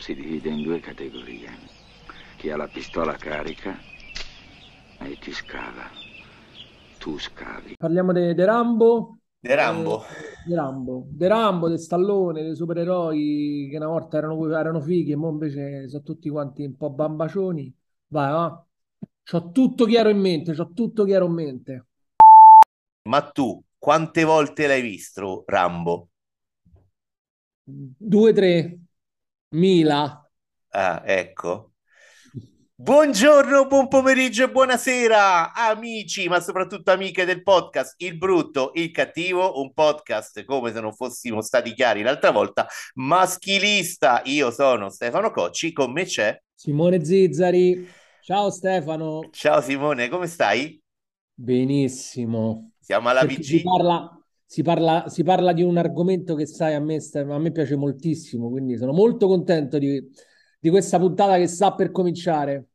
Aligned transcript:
si 0.00 0.14
divide 0.14 0.48
in 0.48 0.62
due 0.62 0.80
categorie. 0.80 1.50
Chi 2.36 2.50
ha 2.50 2.56
la 2.56 2.68
pistola 2.68 3.14
carica 3.16 3.76
e 5.00 5.18
ti 5.20 5.32
scava. 5.32 5.90
Tu 6.98 7.18
scavi. 7.18 7.74
Parliamo 7.76 8.12
di 8.12 8.44
Rambo. 8.44 9.18
De 9.40 9.54
Rambo. 9.54 10.04
De 10.46 10.54
Rambo, 10.54 11.06
De 11.10 11.28
Rambo, 11.28 11.68
De 11.68 11.78
Stallone, 11.78 12.42
dei 12.42 12.56
supereroi 12.56 13.68
che 13.70 13.76
una 13.76 13.86
volta 13.86 14.18
erano, 14.18 14.50
erano 14.50 14.80
fighi 14.80 15.12
e 15.12 15.16
ora 15.16 15.28
invece 15.28 15.88
sono 15.88 16.02
tutti 16.02 16.28
quanti 16.28 16.64
un 16.64 16.76
po' 16.76 16.90
bambacioni. 16.90 17.72
Vai, 18.08 18.32
va. 18.32 18.66
C'ho 19.22 19.50
tutto 19.50 19.84
chiaro 19.84 20.08
in 20.08 20.18
mente, 20.18 20.54
c'ho 20.54 20.72
tutto 20.72 21.04
chiaro 21.04 21.26
in 21.26 21.32
mente. 21.32 21.86
Ma 23.08 23.30
tu, 23.30 23.62
quante 23.78 24.24
volte 24.24 24.66
l'hai 24.66 24.82
visto, 24.82 25.44
Rambo? 25.46 26.08
Due, 27.62 28.32
tre, 28.32 28.78
mila. 29.50 30.28
Ah, 30.70 31.02
ecco. 31.04 31.72
Buongiorno, 32.80 33.66
buon 33.66 33.88
pomeriggio 33.88 34.44
e 34.44 34.50
buonasera, 34.50 35.52
amici, 35.52 36.28
ma 36.28 36.38
soprattutto 36.38 36.92
amiche 36.92 37.24
del 37.24 37.42
podcast 37.42 37.94
Il 37.96 38.16
Brutto, 38.16 38.70
Il 38.74 38.92
Cattivo, 38.92 39.60
un 39.60 39.72
podcast 39.72 40.44
come 40.44 40.72
se 40.72 40.80
non 40.80 40.94
fossimo 40.94 41.40
stati 41.40 41.74
chiari 41.74 42.02
l'altra 42.02 42.30
volta, 42.30 42.68
maschilista. 42.94 44.22
Io 44.26 44.52
sono 44.52 44.90
Stefano 44.90 45.32
Cocci, 45.32 45.72
con 45.72 45.90
me 45.90 46.04
c'è 46.04 46.40
Simone 46.54 47.04
Zizzari. 47.04 47.88
Ciao 48.22 48.50
Stefano. 48.50 49.28
Ciao 49.32 49.60
Simone, 49.60 50.08
come 50.08 50.28
stai? 50.28 50.80
Benissimo. 51.34 52.72
Siamo 52.78 53.08
alla 53.08 53.24
vigilia. 53.24 54.17
Si 54.50 54.62
parla, 54.62 55.04
si 55.08 55.24
parla 55.24 55.52
di 55.52 55.62
un 55.62 55.76
argomento 55.76 56.34
che 56.34 56.46
sai 56.46 56.72
a 56.72 56.80
me, 56.80 56.96
a 56.96 57.38
me 57.38 57.52
piace 57.52 57.76
moltissimo, 57.76 58.48
quindi 58.48 58.78
sono 58.78 58.92
molto 58.92 59.26
contento 59.26 59.76
di, 59.76 60.02
di 60.58 60.70
questa 60.70 60.98
puntata 60.98 61.36
che 61.36 61.46
sta 61.46 61.74
per 61.74 61.90
cominciare. 61.90 62.68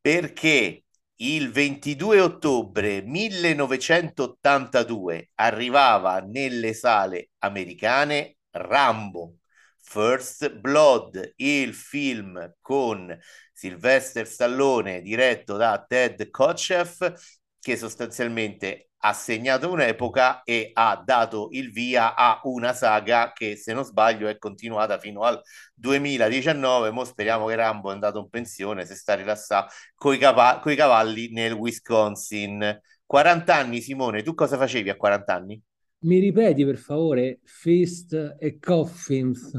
Perché 0.00 0.84
il 1.16 1.50
22 1.50 2.20
ottobre 2.20 3.02
1982 3.02 5.30
arrivava 5.34 6.20
nelle 6.20 6.74
sale 6.74 7.30
americane 7.38 8.36
Rambo, 8.52 9.38
First 9.80 10.60
Blood, 10.60 11.32
il 11.38 11.74
film 11.74 12.54
con 12.60 13.18
Sylvester 13.52 14.28
Stallone 14.28 15.02
diretto 15.02 15.56
da 15.56 15.84
Ted 15.84 16.30
Kotcheff, 16.30 17.04
che 17.58 17.76
sostanzialmente 17.76 18.90
ha 19.06 19.12
segnato 19.12 19.70
un'epoca 19.70 20.42
e 20.44 20.70
ha 20.72 21.00
dato 21.04 21.48
il 21.52 21.70
via 21.70 22.14
a 22.14 22.40
una 22.44 22.72
saga 22.72 23.32
che, 23.34 23.56
se 23.56 23.72
non 23.74 23.84
sbaglio, 23.84 24.28
è 24.28 24.38
continuata 24.38 24.98
fino 24.98 25.22
al 25.22 25.40
2019. 25.74 26.90
Mo 26.90 27.04
speriamo 27.04 27.46
che 27.46 27.54
Rambo 27.56 27.90
è 27.90 27.92
andato 27.92 28.18
in 28.18 28.28
pensione, 28.30 28.86
se 28.86 28.94
sta 28.94 29.14
rilassato 29.14 29.72
coi, 29.94 30.18
cava- 30.18 30.58
coi 30.60 30.76
cavalli 30.76 31.30
nel 31.32 31.52
Wisconsin. 31.52 32.80
40 33.06 33.54
anni, 33.56 33.80
Simone, 33.82 34.22
tu 34.22 34.34
cosa 34.34 34.56
facevi 34.56 34.88
a 34.90 34.96
40 34.96 35.34
anni? 35.34 35.62
Mi 36.04 36.18
ripeti 36.20 36.64
per 36.64 36.76
favore, 36.76 37.40
Fist 37.44 38.36
e 38.38 38.58
Coffins. 38.60 39.50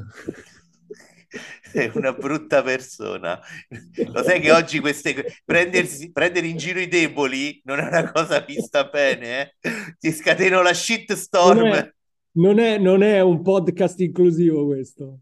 Sei 1.61 1.91
una 1.95 2.13
brutta 2.13 2.61
persona. 2.63 3.39
Lo 4.13 4.23
sai 4.23 4.39
che 4.39 4.51
oggi 4.51 4.79
queste 4.79 5.39
prendersi, 5.43 6.11
prendere 6.11 6.47
in 6.47 6.57
giro 6.57 6.79
i 6.79 6.87
deboli 6.87 7.61
non 7.65 7.79
è 7.79 7.87
una 7.87 8.11
cosa 8.11 8.39
vista 8.39 8.85
bene, 8.85 9.55
eh? 9.61 9.95
Ti 9.99 10.11
scateno 10.11 10.57
la 10.61 10.71
Non 10.71 10.73
shitstorm. 10.73 11.71
è, 11.73 11.93
non 12.37 12.59
è, 12.59 12.77
non 12.77 13.03
è 13.03 13.19
un 13.21 13.41
podcast 13.41 13.99
inclusivo 14.01 14.65
questo. 14.65 15.19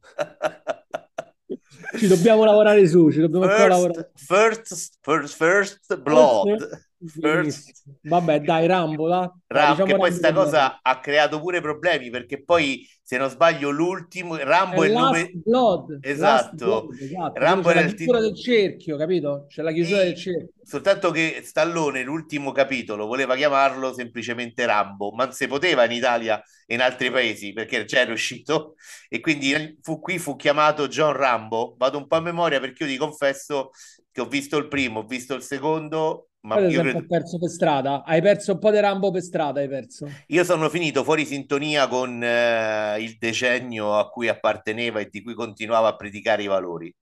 Ci 1.95 2.07
dobbiamo 2.07 2.43
lavorare 2.43 2.87
su, 2.87 3.11
ci 3.11 3.19
dobbiamo 3.19 3.45
ancora 3.45 3.67
lavorare. 3.67 4.11
First, 4.15 4.97
first, 5.01 5.35
first, 5.35 5.35
first 5.35 5.97
blood. 6.01 6.87
First. 7.05 7.83
Vabbè, 8.01 8.39
dai, 8.41 8.65
Rambo, 8.65 9.07
là. 9.07 9.31
Dai, 9.47 9.61
Ram- 9.61 9.69
diciamo 9.71 9.85
che 9.85 9.95
poi 9.97 10.09
Rambo 10.09 10.15
sta 10.17 10.33
com'è. 10.33 10.43
cosa 10.43 10.79
ha 10.81 10.99
creato 10.99 11.39
pure 11.39 11.61
problemi 11.61 12.09
perché 12.09 12.43
poi, 12.43 12.87
se 13.03 13.17
non 13.17 13.29
sbaglio, 13.29 13.69
l'ultimo 13.69 14.35
Rambo 14.37 14.83
È 14.83 14.87
il 14.87 14.93
nome 14.93 15.37
Blood, 15.45 15.99
esatto. 15.99 16.51
Blood, 16.51 17.01
esatto. 17.01 17.33
Rambo 17.33 17.69
era 17.69 17.81
il 17.81 17.85
la 17.85 17.93
chiusura 17.93 18.19
titolo. 18.19 18.21
del 18.21 18.35
cerchio, 18.35 18.97
capito? 18.97 19.45
C'è 19.47 19.61
la 19.61 19.71
chiusura 19.71 20.03
del 20.03 20.15
Sì, 20.15 20.17
cerchio. 20.17 20.49
soltanto 20.61 21.11
che 21.11 21.41
Stallone, 21.43 22.03
l'ultimo 22.03 22.51
capitolo, 22.51 23.05
voleva 23.05 23.35
chiamarlo 23.35 23.93
semplicemente 23.93 24.65
Rambo, 24.65 25.11
ma 25.11 25.25
non 25.25 25.33
si 25.33 25.47
poteva 25.47 25.83
in 25.85 25.91
Italia 25.91 26.41
e 26.65 26.75
in 26.75 26.81
altri 26.81 27.11
paesi 27.11 27.51
perché 27.53 27.83
già 27.85 27.99
era 27.99 28.13
uscito 28.13 28.75
e 29.09 29.19
quindi 29.19 29.77
fu, 29.81 29.99
qui 29.99 30.19
fu 30.19 30.35
chiamato 30.35 30.87
John 30.87 31.13
Rambo. 31.13 31.75
Vado 31.77 31.97
un 31.97 32.07
po' 32.07 32.15
a 32.15 32.21
memoria 32.21 32.59
perché 32.59 32.83
io 32.83 32.89
ti 32.89 32.97
confesso 32.97 33.71
che 34.11 34.21
ho 34.21 34.25
visto 34.27 34.57
il 34.57 34.67
primo, 34.67 34.99
ho 34.99 35.05
visto 35.05 35.33
il 35.33 35.41
secondo, 35.43 36.29
ma 36.43 36.59
ti 36.59 36.71
io 36.71 36.81
credo... 36.81 37.05
perso 37.07 37.37
per 37.39 37.49
strada. 37.49 38.03
Hai 38.03 38.21
perso 38.21 38.53
un 38.53 38.59
po' 38.59 38.71
di 38.71 38.79
Rambo 38.79 39.11
per 39.11 39.21
strada, 39.21 39.59
hai 39.59 39.67
perso. 39.67 40.07
Io 40.27 40.43
sono 40.43 40.69
finito 40.69 41.03
fuori 41.03 41.25
sintonia 41.25 41.87
con 41.87 42.21
eh, 42.23 42.97
il 42.99 43.17
decennio 43.17 43.97
a 43.97 44.09
cui 44.09 44.27
apparteneva 44.27 44.99
e 44.99 45.09
di 45.09 45.21
cui 45.21 45.33
continuava 45.33 45.89
a 45.89 45.95
predicare 45.95 46.43
i 46.43 46.47
valori. 46.47 46.93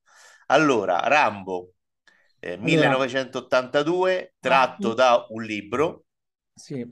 Allora, 0.47 0.99
Rambo, 0.99 1.73
eh, 2.39 2.57
Allora, 2.61 2.63
1982, 2.63 4.33
tratto 4.39 4.93
da 4.93 5.25
un 5.29 5.43
libro. 5.43 6.05
sì. 6.53 6.85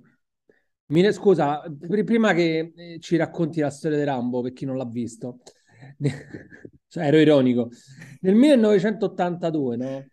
Mi- 0.88 1.12
scusa, 1.14 1.62
pr- 1.62 2.04
prima 2.04 2.34
che 2.34 2.74
eh, 2.76 3.00
ci 3.00 3.16
racconti 3.16 3.60
la 3.60 3.70
storia 3.70 3.98
di 3.98 4.04
Rambo, 4.04 4.42
per 4.42 4.54
chi 4.54 4.66
non 4.66 4.76
l'ha 4.78 4.86
visto, 4.86 5.40
cioè, 6.88 7.06
ero 7.06 7.18
ironico. 7.18 7.70
Nel 8.22 8.36
1982, 8.36 9.78
no? 9.78 10.10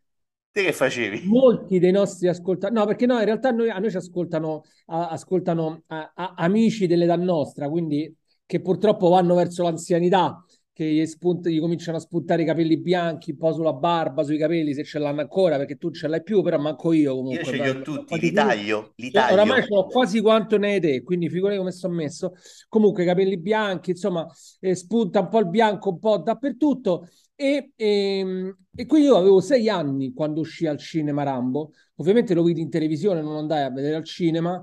Te 0.57 0.63
che 0.65 0.73
facevi? 0.73 1.25
Molti 1.27 1.79
dei 1.79 1.93
nostri 1.93 2.29
ascoltatori, 2.29 2.73
no, 2.81 2.87
perché 2.87 3.05
no, 3.05 3.19
in 3.19 3.27
realtà 3.27 3.51
noi- 3.51 3.69
a 3.69 3.77
noi 3.79 3.91
ci 3.91 3.99
ascoltano, 3.99 4.63
a- 4.87 5.11
ascoltano 5.11 5.83
a- 5.89 6.13
a- 6.15 6.33
amici 6.35 6.87
dell'età 6.87 7.15
nostra, 7.15 7.69
quindi 7.69 8.11
che 8.47 8.63
purtroppo 8.63 9.11
vanno 9.11 9.35
verso 9.35 9.65
l'anzianità, 9.65 10.43
che 10.77 10.85
gli, 10.85 11.07
spunt- 11.07 11.49
gli 11.49 11.59
cominciano 11.59 11.97
a 11.97 12.01
spuntare 12.01 12.43
i 12.43 12.45
capelli 12.45 12.77
bianchi, 12.77 13.31
un 13.31 13.39
po' 13.39 13.51
sulla 13.55 13.73
barba, 13.73 14.23
sui 14.25 14.37
capelli, 14.37 14.75
se 14.75 14.85
ce 14.85 14.99
l'hanno 14.99 15.23
ancora, 15.23 15.57
perché 15.57 15.77
tu 15.79 15.91
ce 15.91 16.07
l'hai 16.07 16.23
più, 16.23 16.43
però 16.43 16.59
manco 16.59 16.93
io 16.93 17.13
Io 17.13 17.17
comunque. 17.17 17.45
ce 17.45 17.57
li 17.57 17.69
ho 17.69 17.81
tutti, 17.81 18.21
li 18.21 18.31
taglio, 18.33 18.93
li 18.97 19.11
Io 19.11 19.23
Oramai 19.31 19.63
taglio. 19.63 19.67
ho 19.71 19.87
quasi 19.87 20.21
quanto 20.21 20.59
ne 20.59 20.73
hai 20.75 20.81
te, 20.81 21.03
quindi 21.03 21.31
figurati 21.31 21.57
come 21.57 21.73
sono 21.73 21.95
messo. 21.95 22.35
Comunque, 22.69 23.07
capelli 23.07 23.39
bianchi, 23.39 23.91
insomma, 23.93 24.27
eh, 24.61 24.75
spunta 24.75 25.21
un 25.21 25.29
po' 25.29 25.39
il 25.39 25.49
bianco 25.49 25.89
un 25.93 25.99
po' 25.99 26.19
dappertutto. 26.19 27.09
E, 27.35 27.73
ehm, 27.75 28.55
e 28.75 28.85
quindi 28.85 29.07
io 29.09 29.17
avevo 29.17 29.41
sei 29.41 29.71
anni 29.71 30.13
quando 30.13 30.41
uscì 30.41 30.67
al 30.67 30.77
cinema 30.77 31.23
Rambo. 31.23 31.73
Ovviamente 31.97 32.35
lo 32.35 32.43
vidi 32.43 32.61
in 32.61 32.69
televisione, 32.69 33.23
non 33.23 33.37
andai 33.37 33.63
a 33.65 33.71
vedere 33.71 33.95
al 33.97 34.05
cinema. 34.05 34.63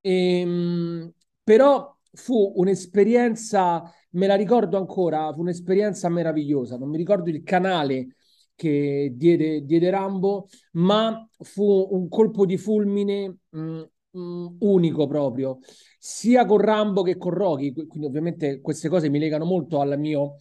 Ehm, 0.00 1.12
però 1.44 1.96
fu 2.12 2.52
un'esperienza, 2.56 3.82
me 4.12 4.26
la 4.26 4.34
ricordo 4.34 4.76
ancora, 4.78 5.32
fu 5.32 5.40
un'esperienza 5.40 6.08
meravigliosa. 6.08 6.76
Non 6.76 6.88
mi 6.88 6.96
ricordo 6.96 7.30
il 7.30 7.42
canale 7.42 8.16
che 8.54 9.12
diede, 9.14 9.64
diede 9.64 9.90
Rambo, 9.90 10.48
ma 10.72 11.26
fu 11.38 11.88
un 11.90 12.08
colpo 12.08 12.46
di 12.46 12.56
fulmine 12.58 13.38
mh, 13.50 13.82
mh, 14.10 14.56
unico 14.60 15.06
proprio, 15.06 15.58
sia 15.98 16.44
con 16.44 16.58
Rambo 16.58 17.02
che 17.02 17.16
con 17.16 17.32
Rocky. 17.32 17.72
Qu- 17.72 17.86
Quindi 17.86 18.06
ovviamente 18.06 18.60
queste 18.60 18.88
cose 18.88 19.08
mi 19.08 19.18
legano 19.18 19.44
molto 19.44 19.80
al 19.80 19.98
mio 19.98 20.36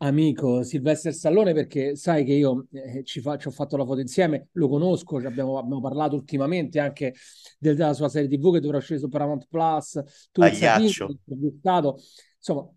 amico 0.00 0.62
Sylvester 0.62 1.12
Stallone 1.12 1.52
perché 1.52 1.96
sai 1.96 2.24
che 2.24 2.32
io 2.32 2.66
eh, 2.72 3.02
ci, 3.04 3.20
fa- 3.20 3.36
ci 3.36 3.48
ho 3.48 3.50
fatto 3.50 3.76
la 3.76 3.84
foto 3.84 4.00
insieme, 4.00 4.48
lo 4.52 4.68
conosco, 4.68 5.18
ci 5.20 5.26
abbiamo, 5.26 5.58
abbiamo 5.58 5.80
parlato 5.80 6.14
ultimamente 6.14 6.78
anche 6.78 7.14
del- 7.58 7.74
della 7.76 7.94
sua 7.94 8.08
serie 8.08 8.28
TV 8.28 8.52
che 8.52 8.60
dovrà 8.60 8.76
uscire 8.78 8.98
su 9.00 9.08
Paramount 9.08 9.46
Plus, 9.48 10.00
Pagliaccio. 10.38 11.06
l'ho 11.06 11.12
intervistato. 11.12 11.98
Insomma, 12.36 12.68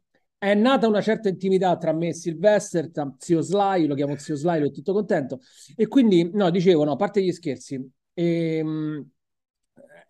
è 0.43 0.55
nata 0.55 0.87
una 0.87 1.01
certa 1.01 1.29
intimità 1.29 1.77
tra 1.77 1.93
me 1.93 2.07
e 2.07 2.13
Sylvester, 2.15 2.89
tra 2.89 3.13
zio 3.19 3.41
Sly, 3.41 3.85
lo 3.85 3.93
chiamo 3.93 4.17
zio 4.17 4.35
Sly, 4.35 4.55
ero 4.57 4.71
tutto 4.71 4.91
contento. 4.91 5.41
E 5.75 5.87
quindi, 5.87 6.31
no, 6.33 6.49
dicevo, 6.49 6.83
no, 6.83 6.93
a 6.93 6.95
parte 6.95 7.21
gli 7.21 7.31
scherzi, 7.31 7.79
ehm, 8.15 9.07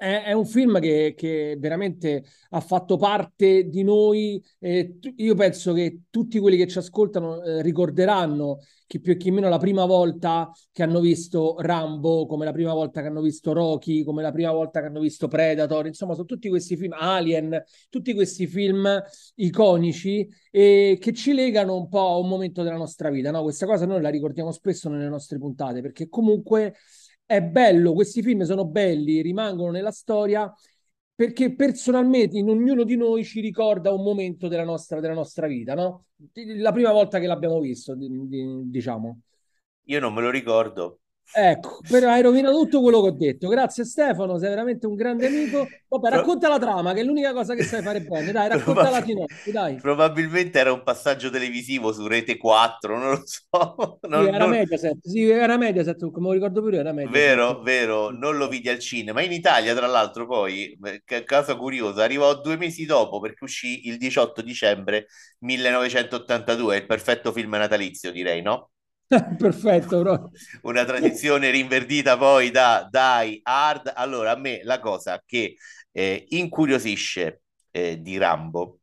è, 0.01 0.23
è 0.25 0.31
un 0.33 0.45
film 0.47 0.79
che, 0.79 1.13
che 1.15 1.55
veramente 1.59 2.23
ha 2.49 2.59
fatto 2.59 2.97
parte 2.97 3.69
di 3.69 3.83
noi. 3.83 4.43
eh, 4.59 4.97
tu- 4.99 5.13
io 5.17 5.35
penso 5.35 5.73
che 5.73 6.01
tutti 6.09 6.39
quelli 6.39 6.57
che 6.57 6.67
ci 6.67 6.79
ascoltano 6.79 7.41
eh, 7.43 7.61
ricorderanno 7.61 8.59
chi 8.87 8.99
più 8.99 9.13
e 9.13 9.17
chi 9.17 9.29
meno 9.31 9.47
la 9.47 9.57
prima 9.59 9.85
volta 9.85 10.51
che 10.71 10.83
hanno 10.83 10.99
visto 10.99 11.55
Rambo, 11.59 12.25
come 12.25 12.45
la 12.45 12.51
prima 12.51 12.73
volta 12.73 13.01
che 13.01 13.07
hanno 13.07 13.21
visto 13.21 13.53
Rocky, 13.53 14.03
come 14.03 14.21
la 14.21 14.31
prima 14.31 14.51
volta 14.51 14.81
che 14.81 14.87
hanno 14.87 14.99
visto 14.99 15.27
Predator, 15.27 15.85
insomma, 15.85 16.13
sono 16.13 16.25
tutti 16.25 16.49
questi 16.49 16.75
film, 16.75 16.93
Alien, 16.93 17.63
tutti 17.89 18.13
questi 18.13 18.47
film 18.47 19.01
iconici 19.35 20.27
e 20.49 20.97
che 20.99 21.13
ci 21.13 21.33
legano 21.33 21.75
un 21.77 21.87
po' 21.87 22.07
a 22.09 22.17
un 22.17 22.27
momento 22.27 22.63
della 22.63 22.75
nostra 22.75 23.09
vita, 23.09 23.31
no? 23.31 23.43
Questa 23.43 23.65
cosa 23.65 23.85
noi 23.85 24.01
la 24.01 24.09
ricordiamo 24.09 24.51
spesso 24.51 24.89
nelle 24.89 25.07
nostre 25.07 25.37
puntate 25.37 25.81
perché 25.81 26.09
comunque 26.09 26.73
è 27.31 27.41
bello, 27.41 27.93
questi 27.93 28.21
film 28.21 28.41
sono 28.41 28.65
belli, 28.65 29.21
rimangono 29.21 29.71
nella 29.71 29.91
storia 29.91 30.53
perché 31.13 31.53
personalmente 31.55 32.37
in 32.37 32.49
ognuno 32.49 32.83
di 32.83 32.97
noi 32.97 33.23
ci 33.23 33.39
ricorda 33.41 33.93
un 33.93 34.03
momento 34.03 34.47
della 34.47 34.63
nostra, 34.63 34.99
della 34.99 35.13
nostra 35.13 35.47
vita, 35.47 35.75
no? 35.75 36.07
La 36.57 36.71
prima 36.71 36.91
volta 36.91 37.19
che 37.19 37.27
l'abbiamo 37.27 37.59
visto, 37.59 37.95
diciamo. 37.95 39.19
Io 39.85 39.99
non 39.99 40.13
me 40.13 40.21
lo 40.21 40.29
ricordo, 40.29 41.00
Ecco, 41.33 41.79
però 41.89 42.09
hai 42.09 42.21
rovinato 42.21 42.57
tutto 42.57 42.81
quello 42.81 43.01
che 43.01 43.07
ho 43.07 43.11
detto. 43.11 43.47
Grazie 43.47 43.85
Stefano, 43.85 44.37
sei 44.37 44.49
veramente 44.49 44.85
un 44.85 44.95
grande 44.95 45.27
amico. 45.27 45.67
Vabbè, 45.87 46.09
racconta 46.09 46.49
la 46.49 46.59
trama, 46.59 46.93
che 46.93 47.01
è 47.01 47.03
l'unica 47.03 47.33
cosa 47.33 47.55
che 47.55 47.63
sai 47.63 47.81
fare 47.81 48.01
bene. 48.01 48.31
Dai, 48.31 48.49
racconta 48.49 48.89
la 48.89 49.01
Tinotti, 49.01 49.51
dai. 49.51 49.75
Probabilmente 49.75 50.59
era 50.59 50.73
un 50.73 50.83
passaggio 50.83 51.29
televisivo 51.29 51.93
su 51.93 52.05
Rete 52.07 52.37
4, 52.37 52.97
non 52.97 53.09
lo 53.11 53.23
so. 53.25 53.99
Non, 54.07 54.23
sì, 54.23 54.29
era 54.29 54.37
non... 54.37 54.49
Mediaset, 54.49 54.97
sì, 55.01 55.29
era 55.29 55.57
Mediaset, 55.57 56.11
come 56.11 56.27
lo 56.27 56.33
ricordo 56.33 56.61
pure 56.61 56.77
era 56.77 56.91
Mediaset. 56.91 57.17
Vero, 57.17 57.61
vero, 57.61 58.09
non 58.09 58.37
lo 58.37 58.47
vidi 58.47 58.69
al 58.69 58.79
cinema. 58.79 59.21
In 59.21 59.31
Italia, 59.31 59.73
tra 59.73 59.87
l'altro, 59.87 60.27
poi, 60.27 60.77
caso 61.25 61.55
curioso, 61.57 62.01
arrivò 62.01 62.39
due 62.39 62.57
mesi 62.57 62.85
dopo 62.85 63.19
perché 63.19 63.43
uscì 63.43 63.87
il 63.87 63.97
18 63.97 64.41
dicembre 64.41 65.07
1982, 65.39 66.77
il 66.77 66.85
perfetto 66.85 67.31
film 67.31 67.51
natalizio, 67.51 68.11
direi, 68.11 68.41
no? 68.41 68.71
Perfetto, 69.37 69.99
bro. 69.99 70.31
Una 70.63 70.85
tradizione 70.85 71.49
rinverdita 71.49 72.17
poi 72.17 72.49
da 72.51 72.87
Die 72.89 73.39
Hard. 73.43 73.91
Allora, 73.95 74.31
a 74.31 74.37
me 74.37 74.61
la 74.63 74.79
cosa 74.79 75.21
che 75.25 75.55
eh, 75.91 76.25
incuriosisce 76.29 77.41
eh, 77.71 78.01
di 78.01 78.17
Rambo 78.17 78.79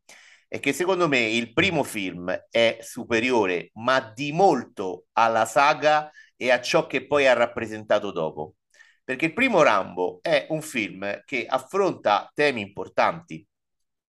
è 0.47 0.61
che 0.61 0.73
secondo 0.73 1.09
me 1.09 1.21
il 1.21 1.53
primo 1.53 1.83
film 1.83 2.31
è 2.51 2.79
superiore, 2.81 3.71
ma 3.75 4.01
di 4.01 4.33
molto 4.33 5.07
alla 5.13 5.47
saga 5.47 6.11
e 6.37 6.51
a 6.51 6.61
ciò 6.61 6.87
che 6.87 7.07
poi 7.07 7.27
ha 7.27 7.33
rappresentato 7.33 8.13
dopo. 8.13 8.55
Perché 9.05 9.27
il 9.27 9.33
primo 9.33 9.63
Rambo 9.63 10.19
è 10.21 10.47
un 10.51 10.61
film 10.61 11.23
che 11.25 11.47
affronta 11.47 12.31
temi 12.35 12.61
importanti 12.61 13.47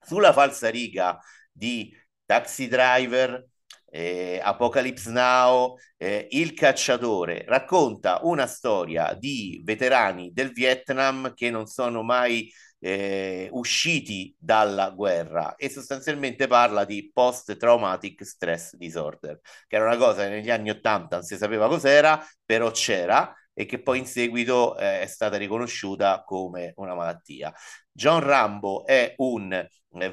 sulla 0.00 0.32
falsariga 0.32 1.18
di 1.50 1.92
Taxi 2.24 2.68
Driver, 2.68 3.44
eh, 3.94 4.40
Apocalypse 4.42 5.08
Now, 5.10 5.76
eh, 5.96 6.26
Il 6.30 6.52
cacciatore, 6.52 7.44
racconta 7.46 8.18
una 8.24 8.46
storia 8.46 9.14
di 9.14 9.60
veterani 9.64 10.32
del 10.32 10.50
Vietnam 10.50 11.32
che 11.32 11.48
non 11.50 11.66
sono 11.66 12.02
mai 12.02 12.50
eh, 12.80 13.48
usciti 13.52 14.34
dalla 14.36 14.90
guerra 14.90 15.54
e 15.54 15.70
sostanzialmente 15.70 16.48
parla 16.48 16.84
di 16.84 17.08
post-traumatic 17.12 18.24
stress 18.26 18.74
disorder, 18.74 19.40
che 19.68 19.76
era 19.76 19.86
una 19.86 19.96
cosa 19.96 20.24
che 20.24 20.30
negli 20.30 20.50
anni 20.50 20.70
80 20.70 21.16
non 21.16 21.24
si 21.24 21.36
sapeva 21.36 21.68
cos'era, 21.68 22.20
però 22.44 22.72
c'era 22.72 23.32
e 23.52 23.64
che 23.64 23.80
poi 23.80 23.98
in 24.00 24.06
seguito 24.06 24.76
eh, 24.76 25.02
è 25.02 25.06
stata 25.06 25.36
riconosciuta 25.36 26.24
come 26.26 26.72
una 26.76 26.94
malattia. 26.96 27.54
John 27.92 28.20
Rambo 28.20 28.84
è 28.84 29.14
un 29.18 29.64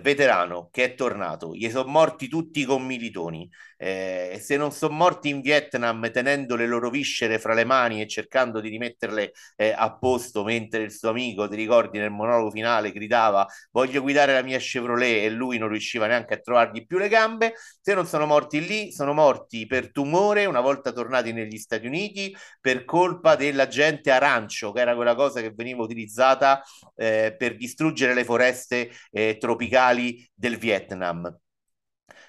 veterano 0.02 0.70
che 0.72 0.84
è 0.84 0.96
tornato, 0.96 1.54
gli 1.56 1.70
sono 1.70 1.90
morti 1.90 2.28
tutti 2.28 2.62
i 2.62 2.66
commilitoni, 2.66 3.50
eh, 3.78 4.40
se 4.40 4.58
non 4.58 4.72
sono 4.72 4.94
morti 4.94 5.30
in 5.30 5.42
Vietnam 5.42 6.12
tenendo 6.12 6.56
le 6.56 6.68
loro 6.68 6.92
viscere 6.92 7.40
fra 7.40 7.56
le 7.56 7.66
mani 7.66 8.00
e 8.00 8.08
cercando 8.08 8.60
di 8.60 8.70
rimetterle 8.70 9.32
eh, 9.56 9.74
a 9.76 9.98
posto 9.98 10.44
mentre 10.44 10.84
il 10.84 10.92
suo 10.92 11.10
amico, 11.10 11.48
ti 11.48 11.56
ricordi 11.56 11.98
nel 11.98 12.12
monologo 12.12 12.52
finale, 12.52 12.92
gridava 12.92 13.48
voglio 13.72 14.02
guidare 14.02 14.34
la 14.34 14.44
mia 14.44 14.60
Chevrolet 14.60 15.24
e 15.24 15.30
lui 15.30 15.58
non 15.58 15.70
riusciva 15.70 16.06
neanche 16.06 16.36
a 16.36 16.38
trovargli 16.38 16.86
più 16.86 16.98
le 17.00 17.08
gambe, 17.08 17.54
se 17.82 17.96
non 17.96 18.06
sono 18.06 18.28
morti 18.28 18.66
lì, 18.66 18.92
sono 18.92 19.14
morti 19.14 19.66
per 19.66 19.92
tumore 19.92 20.46
una 20.46 20.62
volta 20.62 20.92
tornati 20.92 21.34
negli 21.34 21.58
Stati 21.58 21.88
Uniti 21.88 22.36
per 22.60 22.86
colpa 22.86 23.36
dell'agente 23.36 24.12
arancio, 24.12 24.72
che 24.72 24.82
era 24.82 24.96
quella 24.96 25.16
cosa 25.16 25.42
che 25.42 25.52
veniva 25.56 25.82
utilizzata 25.82 26.62
eh, 26.96 27.36
per 27.38 27.56
distruggere 27.56 28.14
le 28.14 28.24
foreste 28.24 28.92
eh, 29.12 29.38
tropicali 29.72 30.30
del 30.34 30.58
Vietnam. 30.58 31.40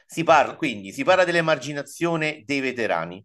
Si 0.07 0.23
parla, 0.25 0.55
quindi 0.55 0.93
si 0.93 1.05
parla 1.05 1.25
dell'emarginazione 1.25 2.43
dei 2.45 2.61
veterani. 2.61 3.25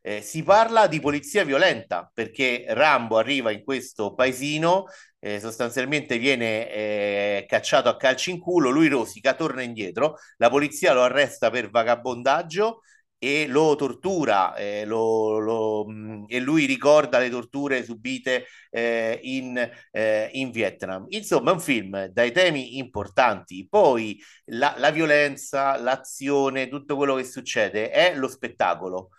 Eh, 0.00 0.22
si 0.22 0.42
parla 0.42 0.86
di 0.86 1.00
polizia 1.00 1.44
violenta 1.44 2.10
perché 2.12 2.64
Rambo 2.68 3.18
arriva 3.18 3.50
in 3.50 3.64
questo 3.64 4.14
paesino, 4.14 4.86
eh, 5.18 5.40
sostanzialmente 5.40 6.18
viene 6.18 6.70
eh, 6.70 7.44
cacciato 7.48 7.88
a 7.88 7.96
calci 7.96 8.30
in 8.30 8.38
culo, 8.38 8.70
lui 8.70 8.88
rosica, 8.88 9.34
torna 9.34 9.62
indietro, 9.62 10.16
la 10.36 10.48
polizia 10.48 10.94
lo 10.94 11.02
arresta 11.02 11.50
per 11.50 11.68
vagabondaggio 11.70 12.82
e 13.18 13.46
lo 13.48 13.74
tortura 13.74 14.54
eh, 14.54 14.84
lo, 14.84 15.38
lo, 15.38 15.86
mm, 15.88 16.24
e 16.28 16.38
lui 16.40 16.66
ricorda 16.66 17.18
le 17.18 17.28
torture 17.28 17.82
subite 17.82 18.44
eh, 18.70 19.18
in, 19.22 19.70
eh, 19.90 20.30
in, 20.32 20.50
Vietnam. 20.50 21.06
Insomma, 21.08 21.50
è 21.50 21.54
un 21.54 21.60
film 21.60 22.06
dai 22.06 22.32
temi 22.32 22.78
importanti. 22.78 23.66
Poi 23.68 24.20
la, 24.46 24.74
la 24.78 24.90
violenza, 24.90 25.76
l'azione, 25.78 26.68
tutto 26.68 26.96
quello 26.96 27.16
che 27.16 27.24
succede 27.24 27.90
è 27.90 28.14
lo 28.14 28.28
spettacolo, 28.28 29.10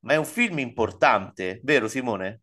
ma 0.00 0.14
è 0.14 0.16
un 0.16 0.24
film 0.24 0.58
importante, 0.58 1.60
vero 1.62 1.88
Simone? 1.88 2.40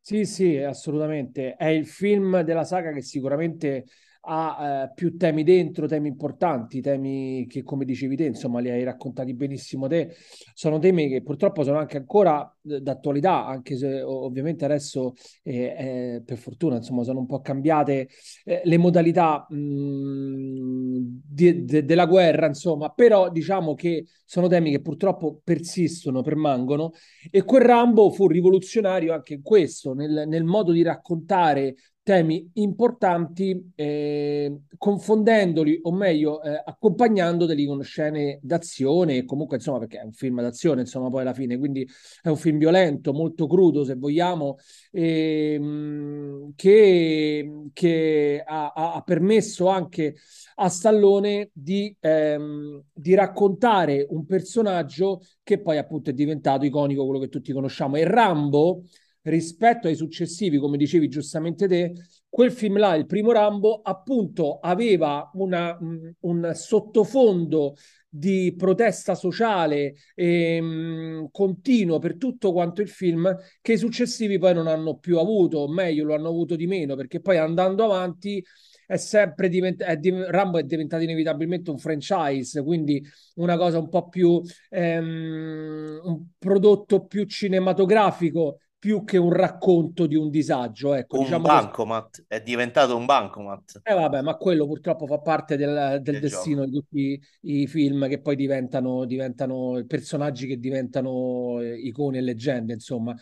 Sì, 0.00 0.24
sì, 0.24 0.56
assolutamente. 0.56 1.54
È 1.54 1.66
il 1.66 1.86
film 1.86 2.40
della 2.40 2.64
saga 2.64 2.92
che 2.92 3.02
sicuramente 3.02 3.84
ha 4.20 4.82
eh, 4.84 4.92
più 4.94 5.16
temi 5.16 5.44
dentro, 5.44 5.86
temi 5.86 6.08
importanti, 6.08 6.80
temi 6.80 7.46
che 7.48 7.62
come 7.62 7.84
dicevi 7.84 8.16
te, 8.16 8.24
insomma, 8.24 8.60
li 8.60 8.70
hai 8.70 8.84
raccontati 8.84 9.34
benissimo 9.34 9.86
te. 9.86 10.14
Sono 10.54 10.78
temi 10.78 11.08
che 11.08 11.22
purtroppo 11.22 11.62
sono 11.62 11.78
anche 11.78 11.96
ancora 11.96 12.52
d'attualità, 12.80 13.46
anche 13.46 13.76
se 13.76 14.02
ovviamente 14.02 14.64
adesso, 14.64 15.14
eh, 15.42 15.74
eh, 16.16 16.22
per 16.24 16.38
fortuna, 16.38 16.76
insomma, 16.76 17.02
sono 17.02 17.20
un 17.20 17.26
po' 17.26 17.40
cambiate 17.40 18.08
eh, 18.44 18.62
le 18.64 18.76
modalità 18.78 19.46
mh, 19.48 19.56
mm, 19.56 20.96
di, 21.26 21.64
de, 21.64 21.84
della 21.84 22.06
guerra, 22.06 22.46
insomma, 22.46 22.90
però 22.90 23.30
diciamo 23.30 23.74
che 23.74 24.06
sono 24.24 24.46
temi 24.48 24.70
che 24.70 24.80
purtroppo 24.80 25.40
persistono, 25.42 26.22
permangono 26.22 26.92
e 27.30 27.42
quel 27.44 27.62
Rambo 27.62 28.10
fu 28.10 28.28
rivoluzionario 28.28 29.12
anche 29.12 29.34
in 29.34 29.42
questo, 29.42 29.94
nel, 29.94 30.24
nel 30.26 30.44
modo 30.44 30.72
di 30.72 30.82
raccontare 30.82 31.74
temi 32.08 32.50
importanti, 32.54 33.70
eh, 33.74 34.60
confondendoli, 34.78 35.78
o 35.82 35.92
meglio, 35.92 36.42
eh, 36.42 36.62
accompagnandoli 36.64 37.66
con 37.66 37.82
scene 37.82 38.38
d'azione, 38.40 39.26
comunque, 39.26 39.56
insomma, 39.58 39.78
perché 39.78 39.98
è 39.98 40.04
un 40.04 40.12
film 40.12 40.40
d'azione, 40.40 40.80
insomma, 40.80 41.10
poi 41.10 41.20
alla 41.20 41.34
fine, 41.34 41.58
quindi 41.58 41.86
è 42.22 42.28
un 42.30 42.36
film 42.36 42.57
violento, 42.58 43.12
molto 43.12 43.46
crudo, 43.46 43.84
se 43.84 43.94
vogliamo, 43.94 44.56
ehm, 44.90 46.52
che, 46.54 47.68
che 47.72 48.42
ha, 48.44 48.72
ha, 48.72 49.02
permesso 49.02 49.68
anche 49.68 50.16
a 50.56 50.68
Stallone 50.68 51.50
di, 51.52 51.94
ehm, 52.00 52.82
di 52.92 53.14
raccontare 53.14 54.06
un 54.10 54.26
personaggio 54.26 55.20
che 55.42 55.60
poi 55.60 55.78
appunto 55.78 56.10
è 56.10 56.12
diventato 56.12 56.64
iconico, 56.64 57.04
quello 57.04 57.20
che 57.20 57.28
tutti 57.28 57.52
conosciamo. 57.52 57.96
E 57.96 58.04
Rambo 58.04 58.82
rispetto 59.22 59.88
ai 59.88 59.94
successivi, 59.94 60.58
come 60.58 60.76
dicevi 60.76 61.08
giustamente 61.08 61.68
te, 61.68 61.92
quel 62.28 62.52
film 62.52 62.78
là, 62.78 62.94
il 62.94 63.06
primo 63.06 63.32
Rambo, 63.32 63.80
appunto 63.82 64.58
aveva 64.58 65.30
una, 65.34 65.76
un 66.20 66.50
sottofondo 66.54 67.74
di 68.08 68.54
protesta 68.56 69.14
sociale 69.14 69.94
ehm, 70.14 71.28
continuo 71.30 71.98
per 71.98 72.16
tutto 72.16 72.52
quanto 72.52 72.80
il 72.80 72.88
film 72.88 73.34
che 73.60 73.72
i 73.74 73.78
successivi 73.78 74.38
poi 74.38 74.54
non 74.54 74.66
hanno 74.66 74.96
più 74.98 75.18
avuto, 75.18 75.58
o 75.58 75.68
meglio 75.72 76.04
lo 76.04 76.14
hanno 76.14 76.28
avuto 76.28 76.56
di 76.56 76.66
meno, 76.66 76.96
perché 76.96 77.20
poi 77.20 77.36
andando 77.36 77.84
avanti 77.84 78.42
è 78.86 78.96
sempre 78.96 79.48
diventato, 79.50 80.00
Rambo 80.30 80.58
è 80.58 80.62
diventato 80.62 81.02
inevitabilmente 81.02 81.70
un 81.70 81.78
franchise, 81.78 82.62
quindi 82.62 83.02
una 83.34 83.56
cosa 83.58 83.78
un 83.78 83.88
po' 83.90 84.08
più, 84.08 84.40
ehm, 84.70 86.00
un 86.02 86.26
prodotto 86.38 87.04
più 87.04 87.24
cinematografico 87.24 88.60
più 88.78 89.04
che 89.04 89.16
un 89.16 89.32
racconto 89.32 90.06
di 90.06 90.14
un 90.14 90.30
disagio. 90.30 90.94
Ecco, 90.94 91.18
un 91.18 91.24
diciamo 91.24 91.46
bancomat, 91.46 92.10
così. 92.10 92.24
è 92.28 92.40
diventato 92.40 92.96
un 92.96 93.04
bancomat. 93.04 93.80
Eh 93.82 93.94
vabbè, 93.94 94.22
ma 94.22 94.36
quello 94.36 94.66
purtroppo 94.66 95.06
fa 95.06 95.18
parte 95.18 95.56
del, 95.56 95.98
del 96.00 96.20
destino 96.20 96.64
gioco. 96.64 96.70
di 96.70 96.72
tutti 96.72 97.22
i 97.42 97.66
film 97.66 98.08
che 98.08 98.20
poi 98.20 98.36
diventano, 98.36 99.04
diventano 99.04 99.84
personaggi 99.86 100.46
che 100.46 100.58
diventano 100.58 101.60
eh, 101.60 101.74
icone 101.76 102.18
e 102.18 102.20
leggende, 102.20 102.72
insomma. 102.72 103.14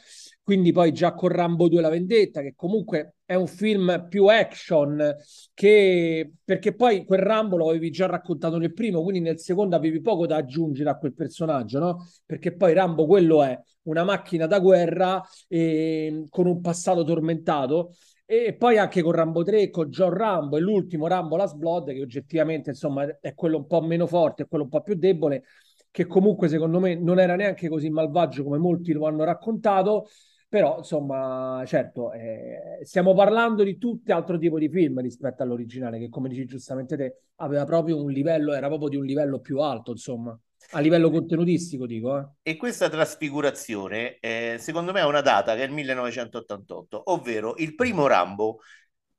Quindi 0.46 0.70
poi 0.70 0.92
già 0.92 1.12
con 1.12 1.30
Rambo 1.30 1.66
2 1.66 1.80
La 1.80 1.88
Vendetta, 1.88 2.40
che 2.40 2.52
comunque 2.54 3.16
è 3.24 3.34
un 3.34 3.48
film 3.48 4.06
più 4.08 4.26
action, 4.26 5.16
che... 5.52 6.34
perché 6.44 6.72
poi 6.72 7.04
quel 7.04 7.18
Rambo 7.18 7.56
lo 7.56 7.68
avevi 7.68 7.90
già 7.90 8.06
raccontato 8.06 8.56
nel 8.56 8.72
primo, 8.72 9.02
quindi 9.02 9.18
nel 9.18 9.40
secondo 9.40 9.74
avevi 9.74 10.00
poco 10.00 10.24
da 10.24 10.36
aggiungere 10.36 10.88
a 10.88 10.98
quel 10.98 11.14
personaggio, 11.14 11.80
no? 11.80 12.06
Perché 12.24 12.54
poi 12.54 12.74
Rambo 12.74 13.06
quello 13.06 13.42
è 13.42 13.58
una 13.88 14.04
macchina 14.04 14.46
da 14.46 14.60
guerra 14.60 15.20
eh, 15.48 16.26
con 16.28 16.46
un 16.46 16.60
passato 16.60 17.02
tormentato 17.02 17.94
e 18.24 18.54
poi 18.54 18.78
anche 18.78 19.02
con 19.02 19.10
Rambo 19.10 19.42
3, 19.42 19.68
con 19.68 19.88
John 19.90 20.14
Rambo 20.14 20.58
e 20.58 20.60
l'ultimo 20.60 21.08
Rambo 21.08 21.34
Last 21.34 21.56
Blood, 21.56 21.90
che 21.90 22.00
oggettivamente 22.00 22.70
insomma 22.70 23.18
è 23.20 23.34
quello 23.34 23.56
un 23.56 23.66
po' 23.66 23.80
meno 23.80 24.06
forte, 24.06 24.44
è 24.44 24.46
quello 24.46 24.62
un 24.62 24.70
po' 24.70 24.82
più 24.82 24.94
debole, 24.94 25.42
che 25.90 26.06
comunque 26.06 26.46
secondo 26.46 26.78
me 26.78 26.94
non 26.94 27.18
era 27.18 27.34
neanche 27.34 27.68
così 27.68 27.90
malvagio 27.90 28.44
come 28.44 28.58
molti 28.58 28.92
lo 28.92 29.06
hanno 29.06 29.24
raccontato 29.24 30.06
però 30.56 30.78
insomma, 30.78 31.62
certo, 31.66 32.12
eh, 32.12 32.78
stiamo 32.82 33.12
parlando 33.12 33.62
di 33.62 33.76
tutt'altro 33.76 34.38
tipo 34.38 34.58
di 34.58 34.70
film 34.70 35.02
rispetto 35.02 35.42
all'originale, 35.42 35.98
che 35.98 36.08
come 36.08 36.30
dici 36.30 36.46
giustamente 36.46 36.96
te, 36.96 37.20
aveva 37.34 37.66
proprio 37.66 38.02
un 38.02 38.10
livello, 38.10 38.54
era 38.54 38.68
proprio 38.68 38.88
di 38.88 38.96
un 38.96 39.04
livello 39.04 39.38
più 39.40 39.58
alto, 39.58 39.90
insomma. 39.90 40.34
A 40.70 40.80
livello 40.80 41.10
contenutistico, 41.10 41.84
dico. 41.84 42.18
Eh. 42.18 42.52
E 42.52 42.56
questa 42.56 42.88
trasfigurazione, 42.88 44.16
eh, 44.18 44.56
secondo 44.58 44.92
me, 44.92 45.00
è 45.00 45.04
una 45.04 45.20
data 45.20 45.54
che 45.54 45.60
è 45.62 45.66
il 45.66 45.72
1988, 45.72 47.02
ovvero 47.12 47.54
il 47.58 47.74
primo 47.74 48.06
Rambo 48.06 48.60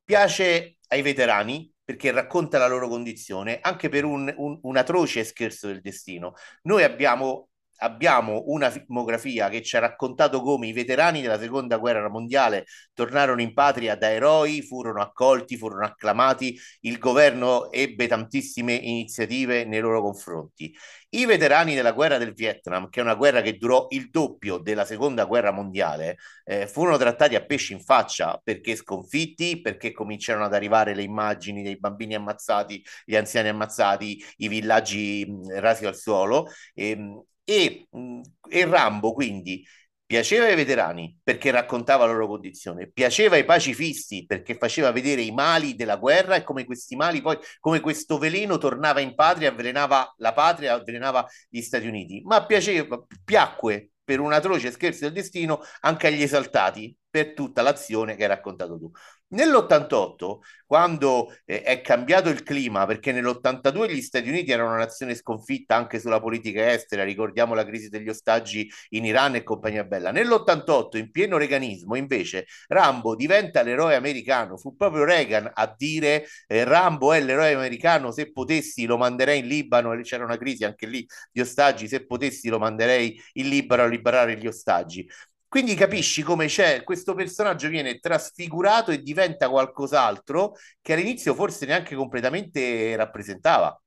piace 0.03 0.77
ai 0.87 1.03
veterani 1.03 1.71
perché 1.83 2.09
racconta 2.09 2.57
la 2.57 2.65
loro 2.65 2.87
condizione, 2.87 3.59
anche 3.61 3.89
per 3.89 4.05
un, 4.05 4.33
un, 4.37 4.57
un 4.59 4.75
atroce 4.75 5.23
scherzo 5.23 5.67
del 5.67 5.81
destino. 5.81 6.33
Noi 6.63 6.81
abbiamo 6.81 7.49
abbiamo 7.77 8.43
una 8.47 8.69
filmografia 8.69 9.49
che 9.49 9.61
ci 9.61 9.75
ha 9.75 9.79
raccontato 9.79 10.41
come 10.41 10.67
i 10.67 10.73
veterani 10.73 11.21
della 11.21 11.39
seconda 11.39 11.77
guerra 11.77 12.09
mondiale 12.09 12.65
tornarono 12.93 13.41
in 13.41 13.53
patria 13.53 13.95
da 13.95 14.11
eroi, 14.11 14.61
furono 14.61 15.01
accolti, 15.01 15.57
furono 15.57 15.85
acclamati, 15.85 16.57
il 16.81 16.97
governo 16.97 17.71
ebbe 17.71 18.07
tantissime 18.07 18.73
iniziative 18.73 19.65
nei 19.65 19.79
loro 19.79 20.01
confronti. 20.01 20.75
I 21.09 21.25
veterani 21.25 21.73
della 21.73 21.93
guerra 21.93 22.17
del 22.17 22.33
Vietnam, 22.33 22.89
che 22.89 22.99
è 22.99 23.03
una 23.03 23.15
guerra 23.15 23.41
che 23.41 23.57
durò 23.57 23.87
il 23.89 24.09
doppio 24.09 24.57
della 24.57 24.83
seconda 24.83 25.25
guerra 25.25 25.51
mondiale, 25.51 26.17
eh, 26.43 26.67
furono 26.67 26.97
trattati 26.97 27.35
a 27.35 27.45
pesci 27.45 27.73
in 27.73 27.81
faccia 27.81 28.39
perché 28.43 28.75
sconfitti, 28.75 29.61
perché 29.61 29.91
cominciarono 29.91 30.45
ad 30.45 30.53
arrivare 30.53 30.93
le 30.93 31.03
immagini 31.03 31.63
dei 31.63 31.77
bambini 31.77 32.15
ammazzati, 32.15 32.83
gli 33.05 33.15
anziani 33.15 33.47
ammazzati, 33.49 34.23
i 34.37 34.47
villaggi 34.47 35.25
rasi 35.59 35.85
al 35.85 35.95
suolo. 35.95 36.49
E, 36.73 36.89
ehm, 36.89 37.23
e, 37.49 37.87
mm, 37.95 38.21
e 38.49 38.65
Rambo 38.65 39.13
quindi 39.13 39.65
piaceva 40.05 40.45
ai 40.45 40.55
veterani 40.55 41.17
perché 41.21 41.51
raccontava 41.51 42.05
la 42.05 42.11
loro 42.13 42.27
condizione, 42.27 42.89
piaceva 42.91 43.35
ai 43.35 43.45
pacifisti 43.45 44.25
perché 44.25 44.55
faceva 44.55 44.91
vedere 44.91 45.21
i 45.21 45.31
mali 45.31 45.75
della 45.75 45.97
guerra 45.97 46.35
e 46.35 46.43
come 46.43 46.65
questi 46.65 46.95
mali 46.95 47.21
poi, 47.21 47.37
come 47.59 47.79
questo 47.79 48.17
veleno 48.17 48.57
tornava 48.57 48.99
in 49.01 49.15
patria, 49.15 49.49
avvelenava 49.49 50.13
la 50.17 50.33
patria, 50.33 50.73
avvelenava 50.73 51.25
gli 51.49 51.61
Stati 51.61 51.87
Uniti, 51.87 52.21
ma 52.25 52.45
piaceva, 52.45 53.01
piacque 53.23 53.91
per 54.03 54.19
un 54.21 54.31
atroce 54.31 54.71
scherzo 54.71 55.05
del 55.05 55.13
destino 55.13 55.61
anche 55.81 56.07
agli 56.07 56.21
esaltati 56.21 56.95
per 57.17 57.33
tutta 57.33 57.61
l'azione 57.61 58.15
che 58.15 58.23
hai 58.23 58.29
raccontato 58.29 58.77
tu. 58.77 58.91
Nell'88, 59.29 60.37
quando 60.65 61.33
eh, 61.45 61.61
è 61.61 61.81
cambiato 61.81 62.29
il 62.29 62.43
clima, 62.43 62.85
perché 62.85 63.11
nell'82 63.11 63.89
gli 63.89 64.01
Stati 64.01 64.29
Uniti 64.29 64.51
erano 64.51 64.69
una 64.69 64.77
nazione 64.77 65.15
sconfitta 65.15 65.75
anche 65.75 65.99
sulla 65.99 66.21
politica 66.21 66.71
estera, 66.71 67.03
ricordiamo 67.03 67.53
la 67.53 67.65
crisi 67.65 67.89
degli 67.89 68.07
ostaggi 68.07 68.71
in 68.89 69.03
Iran 69.03 69.35
e 69.35 69.43
compagnia 69.43 69.83
bella. 69.83 70.11
Nell'88, 70.11 70.97
in 70.97 71.11
pieno 71.11 71.37
reganismo, 71.37 71.95
invece, 71.95 72.45
Rambo 72.67 73.15
diventa 73.15 73.63
l'eroe 73.63 73.95
americano. 73.95 74.55
Fu 74.57 74.75
proprio 74.77 75.03
Reagan 75.03 75.51
a 75.53 75.73
dire 75.75 76.25
eh, 76.47 76.63
Rambo 76.63 77.11
è 77.11 77.19
l'eroe 77.19 77.53
americano, 77.53 78.11
se 78.11 78.31
potessi 78.31 78.85
lo 78.85 78.97
manderei 78.97 79.39
in 79.39 79.47
Libano, 79.47 79.99
c'era 80.01 80.23
una 80.23 80.37
crisi 80.37 80.63
anche 80.63 80.85
lì 80.85 81.05
di 81.31 81.41
ostaggi, 81.41 81.87
se 81.87 82.05
potessi 82.05 82.47
lo 82.47 82.59
manderei 82.59 83.19
in 83.33 83.49
Libano 83.49 83.83
a 83.83 83.87
liberare 83.87 84.37
gli 84.37 84.47
ostaggi. 84.47 85.05
Quindi 85.49 85.75
capisci 85.75 86.23
come 86.23 86.47
c'è 86.47 86.83
questo 86.83 87.13
personaggio 87.13 87.69
viene 87.69 87.99
trasfigurato 87.99 88.91
e 88.91 89.01
diventa 89.01 89.49
qualcos'altro 89.49 90.55
che 90.81 90.93
all'inizio 90.93 91.33
forse 91.33 91.65
neanche 91.65 91.95
completamente 91.95 92.95
rappresentava. 92.97 93.79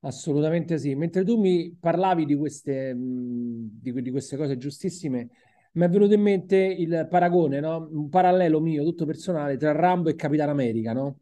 Assolutamente 0.00 0.76
sì. 0.78 0.94
Mentre 0.94 1.24
tu 1.24 1.38
mi 1.40 1.74
parlavi 1.78 2.26
di 2.26 2.34
queste, 2.34 2.94
di, 2.96 4.02
di 4.02 4.10
queste 4.10 4.36
cose 4.36 4.56
giustissime, 4.56 5.28
mi 5.72 5.84
è 5.84 5.88
venuto 5.88 6.14
in 6.14 6.20
mente 6.20 6.56
il 6.56 7.06
paragone, 7.08 7.60
no? 7.60 7.88
un 7.90 8.08
parallelo 8.08 8.60
mio, 8.60 8.84
tutto 8.84 9.06
personale, 9.06 9.56
tra 9.56 9.72
Rambo 9.72 10.10
e 10.10 10.14
Capitan 10.14 10.48
America, 10.48 10.92
no? 10.92 11.20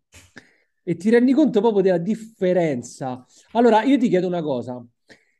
E 0.82 0.96
ti 0.96 1.10
rendi 1.10 1.32
conto 1.32 1.60
proprio 1.60 1.82
della 1.82 1.98
differenza. 1.98 3.24
Allora, 3.52 3.82
io 3.84 3.96
ti 3.98 4.08
chiedo 4.08 4.26
una 4.26 4.42
cosa. 4.42 4.84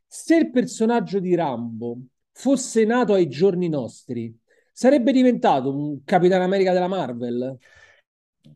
Se 0.07 0.37
il 0.37 0.51
personaggio 0.51 1.19
di 1.19 1.35
Rambo 1.35 1.99
fosse 2.33 2.85
nato 2.85 3.15
ai 3.15 3.29
giorni 3.29 3.69
nostri, 3.69 4.37
sarebbe 4.73 5.13
diventato 5.13 5.71
un 5.75 6.03
Capitan 6.05 6.43
America 6.43 6.73
della 6.73 6.89
Marvel? 6.89 7.59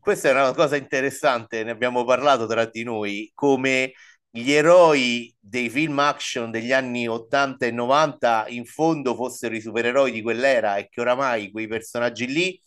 Questa 0.00 0.28
è 0.28 0.32
una 0.32 0.52
cosa 0.52 0.76
interessante, 0.76 1.62
ne 1.62 1.70
abbiamo 1.70 2.04
parlato 2.04 2.46
tra 2.46 2.64
di 2.64 2.82
noi, 2.82 3.30
come 3.34 3.92
gli 4.30 4.50
eroi 4.52 5.34
dei 5.40 5.70
film 5.70 5.98
action 5.98 6.50
degli 6.50 6.72
anni 6.72 7.08
80 7.08 7.66
e 7.66 7.70
90 7.70 8.46
in 8.48 8.64
fondo 8.66 9.14
fossero 9.14 9.54
i 9.54 9.60
supereroi 9.60 10.10
di 10.12 10.22
quell'era 10.22 10.76
e 10.76 10.88
che 10.88 11.00
oramai 11.00 11.50
quei 11.50 11.66
personaggi 11.66 12.26
lì 12.26 12.60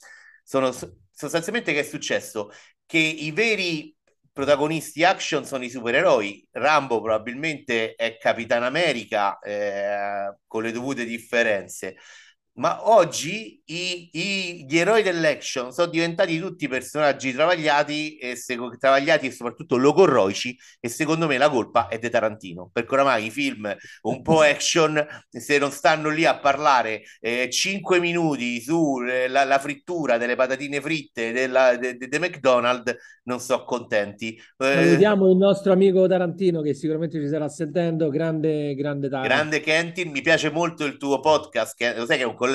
sono 0.43 0.71
sostanzialmente 1.11 1.73
che 1.73 1.81
è 1.81 1.83
successo? 1.83 2.49
Che 2.85 2.97
i 2.97 3.31
veri 3.31 3.93
protagonisti 4.39 5.03
action 5.03 5.45
sono 5.45 5.65
i 5.65 5.69
supereroi. 5.69 6.47
Rambo 6.51 7.01
probabilmente 7.01 7.95
è 7.95 8.17
Capitan 8.17 8.63
America 8.63 9.37
eh, 9.39 10.37
con 10.47 10.63
le 10.63 10.71
dovute 10.71 11.03
differenze 11.03 11.97
ma 12.59 12.89
oggi 12.89 13.61
i, 13.65 14.09
i, 14.11 14.65
gli 14.67 14.77
eroi 14.77 15.01
dell'action 15.01 15.71
sono 15.71 15.89
diventati 15.89 16.37
tutti 16.39 16.67
personaggi 16.67 17.31
travagliati 17.31 18.17
e, 18.17 18.35
se, 18.35 18.57
travagliati 18.77 19.27
e 19.27 19.31
soprattutto 19.31 19.77
logorroici 19.77 20.57
e 20.79 20.89
secondo 20.89 21.25
me 21.25 21.37
la 21.37 21.49
colpa 21.49 21.87
è 21.87 21.97
di 21.99 22.09
Tarantino 22.09 22.69
perché 22.71 22.93
oramai 22.93 23.27
i 23.27 23.31
film 23.31 23.73
un 24.03 24.21
po' 24.21 24.41
action 24.41 25.05
se 25.29 25.57
non 25.57 25.71
stanno 25.71 26.09
lì 26.09 26.25
a 26.25 26.37
parlare 26.37 27.03
eh, 27.21 27.49
5 27.49 27.99
minuti 27.99 28.59
sulla 28.59 29.55
eh, 29.55 29.59
frittura 29.59 30.17
delle 30.17 30.35
patatine 30.35 30.81
fritte 30.81 31.31
della, 31.31 31.77
de, 31.77 31.95
de, 31.95 32.07
de 32.09 32.19
McDonald's 32.19 32.95
non 33.23 33.39
sono 33.39 33.63
contenti 33.63 34.35
eh, 34.35 34.41
salutiamo 34.57 35.29
il 35.29 35.37
nostro 35.37 35.71
amico 35.71 36.07
Tarantino 36.07 36.61
che 36.61 36.73
sicuramente 36.73 37.19
ci 37.19 37.27
starà 37.27 37.47
sentendo 37.47 38.09
grande 38.09 38.75
grande 38.75 39.07
Tarantino 39.07 39.33
grande 39.33 39.59
Kentin 39.61 40.11
mi 40.11 40.21
piace 40.21 40.49
molto 40.49 40.83
il 40.83 40.97
tuo 40.97 41.21
podcast 41.21 41.77
che, 41.77 41.95
lo 41.95 42.05
sai 42.05 42.17
che 42.17 42.23
è 42.23 42.25
un 42.25 42.35
collega? 42.35 42.47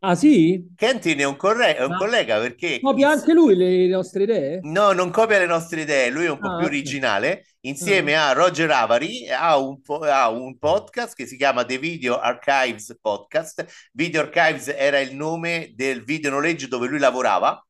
Ah 0.00 0.14
sì? 0.14 0.64
Kentin 0.76 1.18
è 1.18 1.24
un, 1.24 1.34
corre- 1.34 1.74
è 1.74 1.84
un 1.84 1.94
ah. 1.94 1.96
collega 1.96 2.38
perché... 2.38 2.78
Copia 2.80 3.10
anche 3.10 3.32
lui 3.32 3.56
le, 3.56 3.68
le, 3.68 3.88
nostre 3.88 4.22
idee? 4.22 4.60
No, 4.62 4.92
non 4.92 5.10
copia 5.10 5.38
le 5.38 5.46
nostre 5.46 5.80
idee, 5.80 6.10
lui 6.10 6.26
è 6.26 6.30
un 6.30 6.38
po' 6.38 6.50
ah, 6.50 6.56
più 6.58 6.66
originale. 6.66 7.46
Insieme 7.62 8.14
mm. 8.14 8.18
a 8.18 8.32
Roger 8.32 8.70
Avari 8.70 9.28
ha 9.28 9.58
un, 9.58 9.80
po- 9.80 9.98
ha 9.98 10.28
un 10.28 10.56
podcast 10.56 11.14
che 11.14 11.26
si 11.26 11.36
chiama 11.36 11.64
The 11.64 11.78
Video 11.78 12.16
Archives 12.20 12.96
Podcast. 13.00 13.66
Video 13.92 14.20
Archives 14.20 14.68
era 14.68 15.00
il 15.00 15.16
nome 15.16 15.72
del 15.74 16.04
video 16.04 16.30
noleggio 16.30 16.68
dove 16.68 16.86
lui 16.86 17.00
lavorava 17.00 17.60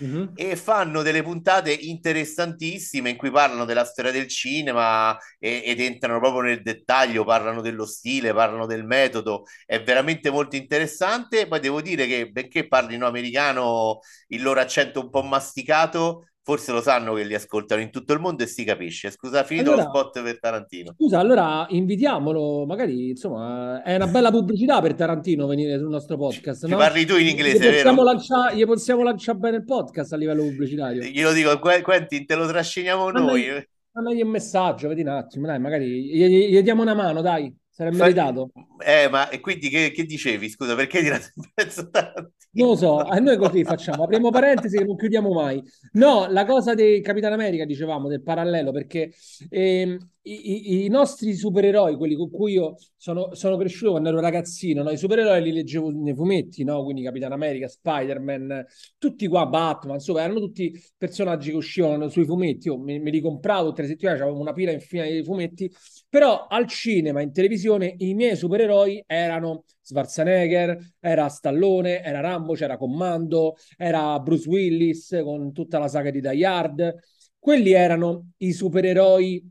Uh-huh. 0.00 0.32
e 0.34 0.56
fanno 0.56 1.02
delle 1.02 1.22
puntate 1.22 1.72
interessantissime 1.74 3.10
in 3.10 3.16
cui 3.18 3.30
parlano 3.30 3.66
della 3.66 3.84
storia 3.84 4.10
del 4.10 4.28
cinema 4.28 5.14
e, 5.38 5.62
ed 5.62 5.78
entrano 5.78 6.18
proprio 6.20 6.40
nel 6.40 6.62
dettaglio, 6.62 7.22
parlano 7.22 7.60
dello 7.60 7.84
stile, 7.84 8.32
parlano 8.32 8.64
del 8.64 8.84
metodo, 8.84 9.44
è 9.66 9.82
veramente 9.82 10.30
molto 10.30 10.56
interessante. 10.56 11.46
Poi 11.46 11.60
devo 11.60 11.82
dire 11.82 12.06
che 12.06 12.30
benché 12.30 12.66
parlino 12.66 13.06
americano, 13.06 14.00
il 14.28 14.42
loro 14.42 14.60
accento 14.60 15.00
un 15.00 15.10
po' 15.10 15.22
masticato, 15.22 16.29
forse 16.50 16.72
lo 16.72 16.80
sanno 16.80 17.14
che 17.14 17.22
li 17.22 17.34
ascoltano 17.34 17.80
in 17.80 17.90
tutto 17.90 18.12
il 18.12 18.18
mondo 18.18 18.42
e 18.42 18.46
si 18.46 18.64
capisce. 18.64 19.12
Scusa, 19.12 19.44
finito 19.44 19.70
allora, 19.70 19.84
lo 19.84 19.88
spot 19.90 20.22
per 20.22 20.40
Tarantino. 20.40 20.94
Scusa, 20.96 21.20
allora 21.20 21.64
invitiamolo, 21.68 22.66
magari 22.66 23.10
insomma, 23.10 23.84
è 23.84 23.94
una 23.94 24.08
bella 24.08 24.32
pubblicità 24.32 24.80
per 24.80 24.94
Tarantino 24.94 25.46
venire 25.46 25.78
sul 25.78 25.88
nostro 25.88 26.16
podcast. 26.16 26.64
Ci 26.64 26.70
no? 26.72 26.76
parli 26.76 27.06
tu 27.06 27.16
in 27.16 27.28
inglese, 27.28 27.58
gli 27.58 27.72
possiamo, 27.72 28.02
lanciare, 28.02 28.56
gli 28.56 28.64
possiamo 28.64 29.04
lanciare 29.04 29.38
bene 29.38 29.56
il 29.58 29.64
podcast 29.64 30.12
a 30.12 30.16
livello 30.16 30.42
pubblicitario. 30.42 31.02
Glielo 31.02 31.32
dico, 31.32 31.56
Quentin, 31.60 32.26
te 32.26 32.34
lo 32.34 32.48
trasciniamo 32.48 33.10
noi. 33.10 33.46
Mandagli 33.92 34.22
un 34.22 34.30
messaggio, 34.30 34.88
vedi 34.88 35.02
un 35.02 35.08
attimo, 35.08 35.46
dai, 35.46 35.60
magari 35.60 35.86
gli, 35.86 36.48
gli 36.48 36.60
diamo 36.62 36.82
una 36.82 36.94
mano, 36.94 37.22
dai. 37.22 37.54
Sarebbe 37.80 37.96
meritato. 37.96 38.50
Eh, 38.84 39.08
ma 39.08 39.30
e 39.30 39.40
quindi 39.40 39.70
che, 39.70 39.90
che 39.90 40.04
dicevi? 40.04 40.50
Scusa, 40.50 40.74
perché 40.74 40.98
in 40.98 41.18
mezzo 41.54 41.88
tanti? 41.88 42.28
Non 42.52 42.68
lo 42.68 42.76
so, 42.76 42.96
a 42.98 43.16
noi 43.16 43.38
così 43.38 43.64
facciamo, 43.64 44.02
apriamo 44.02 44.28
parentesi 44.28 44.76
che 44.76 44.84
non 44.84 44.96
chiudiamo 44.96 45.32
mai. 45.32 45.62
No, 45.92 46.26
la 46.28 46.44
cosa 46.44 46.74
del 46.74 47.00
Capitan 47.00 47.32
America, 47.32 47.64
dicevamo, 47.64 48.08
del 48.08 48.22
parallelo, 48.22 48.70
perché 48.70 49.12
eh, 49.48 49.96
i, 50.22 50.84
i, 50.84 50.88
nostri 50.88 51.32
supereroi, 51.34 51.96
quelli 51.96 52.16
con 52.16 52.28
cui 52.28 52.52
io 52.52 52.74
sono, 52.96 53.34
sono 53.34 53.56
cresciuto 53.56 53.92
quando 53.92 54.10
ero 54.10 54.20
ragazzino, 54.20 54.82
no? 54.82 54.90
i 54.90 54.98
supereroi 54.98 55.42
li 55.42 55.52
leggevo 55.52 55.90
nei 55.90 56.14
fumetti, 56.14 56.64
no? 56.64 56.82
quindi 56.82 57.02
Capitan 57.02 57.32
America, 57.32 57.68
Spider-Man, 57.68 58.66
tutti 58.98 59.26
qua, 59.28 59.46
Batman, 59.46 59.94
insomma, 59.94 60.22
erano 60.22 60.40
tutti 60.40 60.72
personaggi 60.98 61.50
che 61.50 61.56
uscivano 61.56 62.08
sui 62.08 62.24
fumetti. 62.24 62.68
Io 62.68 62.78
me, 62.78 62.98
me 62.98 63.10
li 63.10 63.20
compravo 63.20 63.72
le 63.74 63.86
settimane, 63.86 64.20
avevo 64.20 64.38
una 64.38 64.52
pila 64.52 64.72
infinita 64.72 65.08
di 65.08 65.24
fumetti, 65.24 65.72
però 66.10 66.48
al 66.48 66.66
cinema, 66.66 67.22
in 67.22 67.32
televisione, 67.32 67.94
i 67.98 68.14
miei 68.14 68.34
supereroi 68.36 69.02
erano 69.06 69.64
Schwarzenegger, 69.80 70.94
era 70.98 71.28
Stallone, 71.28 72.02
era 72.02 72.18
Rambo, 72.18 72.54
c'era 72.54 72.76
Commando, 72.76 73.54
era 73.76 74.18
Bruce 74.18 74.48
Willis 74.48 75.20
con 75.22 75.52
tutta 75.52 75.78
la 75.78 75.86
saga 75.86 76.10
di 76.10 76.20
Die 76.20 76.44
Hard. 76.44 76.96
Quelli 77.38 77.70
erano 77.70 78.32
i 78.38 78.52
supereroi 78.52 79.48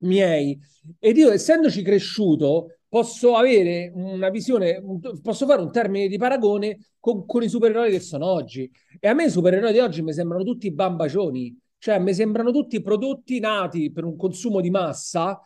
miei. 0.00 0.58
Ed 0.98 1.16
io, 1.16 1.30
essendoci 1.32 1.82
cresciuto, 1.82 2.78
posso 2.86 3.34
avere 3.34 3.90
una 3.94 4.28
visione, 4.28 4.82
posso 5.22 5.46
fare 5.46 5.62
un 5.62 5.72
termine 5.72 6.06
di 6.08 6.18
paragone 6.18 6.78
con, 7.00 7.24
con 7.24 7.42
i 7.42 7.48
supereroi 7.48 7.90
che 7.90 8.00
sono 8.00 8.26
oggi. 8.26 8.70
E 9.00 9.08
a 9.08 9.14
me 9.14 9.24
i 9.24 9.30
supereroi 9.30 9.72
di 9.72 9.78
oggi 9.78 10.02
mi 10.02 10.12
sembrano 10.12 10.44
tutti 10.44 10.70
bambacioni, 10.70 11.58
cioè 11.78 11.98
mi 11.98 12.12
sembrano 12.12 12.50
tutti 12.50 12.80
prodotti 12.82 13.40
nati 13.40 13.90
per 13.90 14.04
un 14.04 14.16
consumo 14.16 14.60
di 14.60 14.70
massa, 14.70 15.40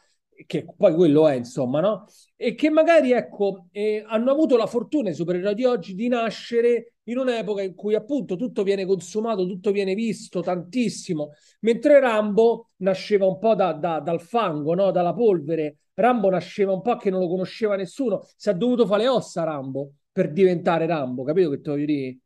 che 0.46 0.66
poi 0.76 0.94
quello 0.94 1.28
è, 1.28 1.34
insomma, 1.34 1.80
no? 1.80 2.06
E 2.36 2.54
che 2.54 2.70
magari, 2.70 3.12
ecco, 3.12 3.66
eh, 3.70 4.04
hanno 4.06 4.30
avuto 4.30 4.56
la 4.56 4.66
fortuna 4.66 5.10
i 5.10 5.14
supereroi 5.14 5.54
di 5.54 5.64
oggi 5.64 5.94
di 5.94 6.08
nascere 6.08 6.94
in 7.04 7.18
un'epoca 7.18 7.62
in 7.62 7.74
cui 7.74 7.94
appunto 7.94 8.36
tutto 8.36 8.62
viene 8.62 8.84
consumato, 8.84 9.46
tutto 9.46 9.70
viene 9.72 9.94
visto 9.94 10.40
tantissimo, 10.40 11.30
mentre 11.60 12.00
Rambo 12.00 12.70
nasceva 12.76 13.26
un 13.26 13.38
po' 13.38 13.54
da, 13.54 13.72
da, 13.72 14.00
dal 14.00 14.20
fango, 14.20 14.74
no? 14.74 14.90
dalla 14.90 15.12
polvere. 15.12 15.78
Rambo 15.94 16.30
nasceva 16.30 16.72
un 16.72 16.80
po' 16.80 16.96
che 16.96 17.10
non 17.10 17.20
lo 17.20 17.28
conosceva 17.28 17.76
nessuno, 17.76 18.26
si 18.36 18.48
è 18.48 18.54
dovuto 18.54 18.86
fare 18.86 19.02
le 19.02 19.08
ossa 19.08 19.44
Rambo 19.44 19.92
per 20.10 20.32
diventare 20.32 20.86
Rambo, 20.86 21.22
capito 21.24 21.50
che 21.50 21.60
ti 21.60 21.70
voglio 21.70 21.84
dire? 21.86 22.18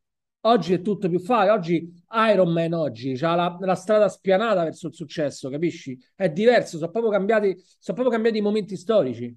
Oggi 0.47 0.75
è 0.75 0.81
tutto 0.81 1.09
più 1.09 1.19
facile, 1.19 1.51
oggi 1.51 1.93
Iron 2.31 2.53
Man 2.53 2.73
oggi 2.73 3.19
ha 3.21 3.35
la, 3.35 3.57
la, 3.59 3.75
strada 3.75 4.09
spianata 4.09 4.63
verso 4.63 4.87
il 4.87 4.95
successo, 4.95 5.51
capisci? 5.51 5.99
È 6.15 6.31
diverso, 6.31 6.79
sono 6.79 6.93
proprio 6.93 7.11
cambiati, 7.11 7.57
sono 7.57 7.97
proprio 7.97 8.11
cambiati 8.11 8.39
i 8.39 8.43
momenti 8.43 8.77
storici. 8.77 9.37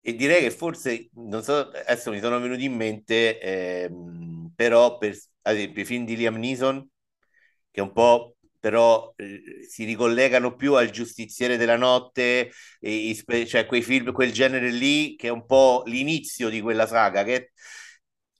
E 0.00 0.14
direi 0.16 0.42
che 0.42 0.50
forse, 0.50 1.10
non 1.14 1.44
so, 1.44 1.70
adesso 1.70 2.10
mi 2.10 2.18
sono 2.18 2.40
venuti 2.40 2.64
in 2.64 2.74
mente, 2.74 3.38
ehm, 3.38 4.52
però 4.56 4.98
per 4.98 5.16
ad 5.42 5.54
esempio 5.54 5.82
i 5.82 5.86
film 5.86 6.04
di 6.04 6.16
Liam 6.16 6.38
Neeson, 6.38 6.84
che 7.70 7.80
un 7.80 7.92
po' 7.92 8.34
però 8.58 9.12
eh, 9.16 9.64
si 9.68 9.84
ricollegano 9.84 10.56
più 10.56 10.74
al 10.74 10.90
giustiziere 10.90 11.56
della 11.56 11.76
notte, 11.76 12.50
e, 12.80 13.16
e, 13.26 13.46
cioè 13.46 13.64
quei 13.66 13.82
film, 13.82 14.10
quel 14.10 14.32
genere 14.32 14.72
lì, 14.72 15.14
che 15.14 15.28
è 15.28 15.30
un 15.30 15.46
po' 15.46 15.84
l'inizio 15.86 16.48
di 16.48 16.60
quella 16.60 16.88
saga, 16.88 17.22
che 17.22 17.52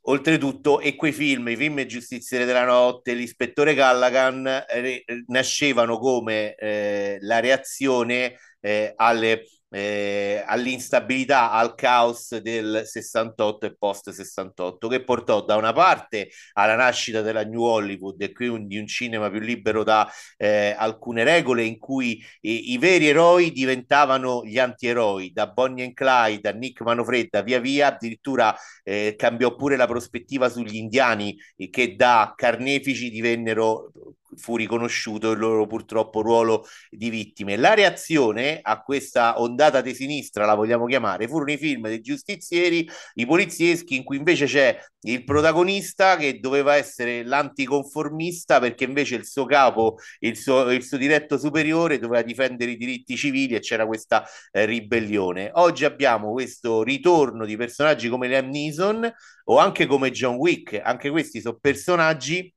Oltretutto, 0.07 0.81
e 0.81 0.97
quei 0.97 1.13
film, 1.13 1.49
i 1.49 1.57
film 1.57 1.83
Giustiziere 1.87 2.45
della 2.45 2.65
Notte, 2.65 3.15
l'ispettore 3.15 3.75
Callaghan, 3.75 4.47
eh, 4.69 5.05
nascevano 5.29 5.99
come 5.99 6.55
eh, 6.57 7.17
la 7.21 7.41
reazione 7.41 8.37
eh, 8.61 8.93
alle 8.97 9.45
eh, 9.75 10.45
all'instabilità, 10.47 11.51
al 11.51 11.75
caos 11.75 12.37
del 12.39 12.83
68 12.85 13.67
e 13.67 13.77
post 13.77 14.11
68, 14.11 14.87
che 14.87 15.03
portò 15.03 15.45
da 15.45 15.57
una 15.57 15.73
parte 15.73 16.29
alla 16.53 16.77
nascita 16.77 17.23
della 17.23 17.45
New 17.45 17.63
Hollywood 17.63 18.23
e 18.23 18.33
quindi 18.33 18.79
un 18.79 18.87
cinema 18.87 19.29
più 19.31 19.41
libero 19.41 19.83
da 19.83 20.09
eh, 20.37 20.77
alcune 20.79 21.25
regole 21.25 21.65
in 21.65 21.79
cui 21.81 22.25
i, 22.43 22.73
i 22.73 22.79
veri 22.79 23.09
eroi 23.09 23.51
diventavano 23.51 24.45
gli 24.45 24.61
antieroi, 24.61 25.33
da 25.33 25.49
Bonnie 25.49 25.87
and 25.87 25.95
Clyde, 25.95 26.41
da 26.41 26.53
Nick 26.53 26.81
Manofredda, 26.83 27.43
via 27.43 27.59
via, 27.59 27.89
addirittura 27.89 28.55
eh, 28.85 29.15
cambiò 29.17 29.57
pure 29.57 29.75
la 29.75 29.89
prospettiva 29.89 30.49
sugli 30.49 30.77
indiani 30.77 31.37
che 31.71 31.97
da 31.97 32.33
carnefici 32.37 33.11
divennero 33.11 33.91
fu 34.37 34.57
riconosciuto 34.57 35.31
il 35.33 35.39
loro 35.39 35.67
purtroppo 35.67 36.21
ruolo 36.21 36.67
di 36.91 37.11
vittime. 37.11 37.57
La 37.57 37.75
reazione 37.75 38.59
a 38.63 38.83
questa 38.83 39.41
ondata 39.41 39.81
di 39.81 39.95
sinistra, 39.95 40.45
la 40.45 40.55
vogliamo 40.55 40.87
chiamare, 40.87 41.29
furono 41.29 41.53
i 41.53 41.57
film 41.59 41.89
dei 41.89 42.01
giustizieri, 42.01 42.89
i 43.15 43.27
polizieschi, 43.27 43.97
in 43.97 44.05
cui 44.05 44.17
invece 44.17 44.47
c'è 44.47 44.79
il 45.07 45.25
protagonista 45.25 46.17
che 46.17 46.39
doveva 46.41 46.77
essere 46.77 47.25
l'anticonformista 47.25 48.59
perché 48.59 48.85
invece 48.85 49.17
il 49.17 49.27
suo 49.27 49.45
capo, 49.45 49.97
il 50.21 50.37
suo, 50.37 50.71
il 50.71 50.83
suo 50.83 50.97
diretto 50.97 51.39
superiore 51.39 51.99
doveva 51.99 52.23
difendere 52.23 52.73
i 52.73 52.77
diritti 52.77 53.17
civili 53.17 53.55
e 53.55 53.61
c'era 53.61 53.87
questa 53.87 54.25
eh, 54.51 54.65
ribellione. 54.65 55.51
Oggi 55.55 55.85
abbiamo 55.85 56.33
questo 56.33 56.83
ritorno 56.83 57.45
di 57.45 57.57
personaggi 57.57 58.09
come 58.09 58.29
Liam 58.29 58.49
Neeson 58.49 59.13
o 59.47 59.59
anche 59.59 59.87
come 59.87 60.11
John 60.11 60.37
Wick, 60.37 60.81
anche 60.83 61.11
questi 61.11 61.41
sono 61.41 61.59
personaggi 61.61 62.54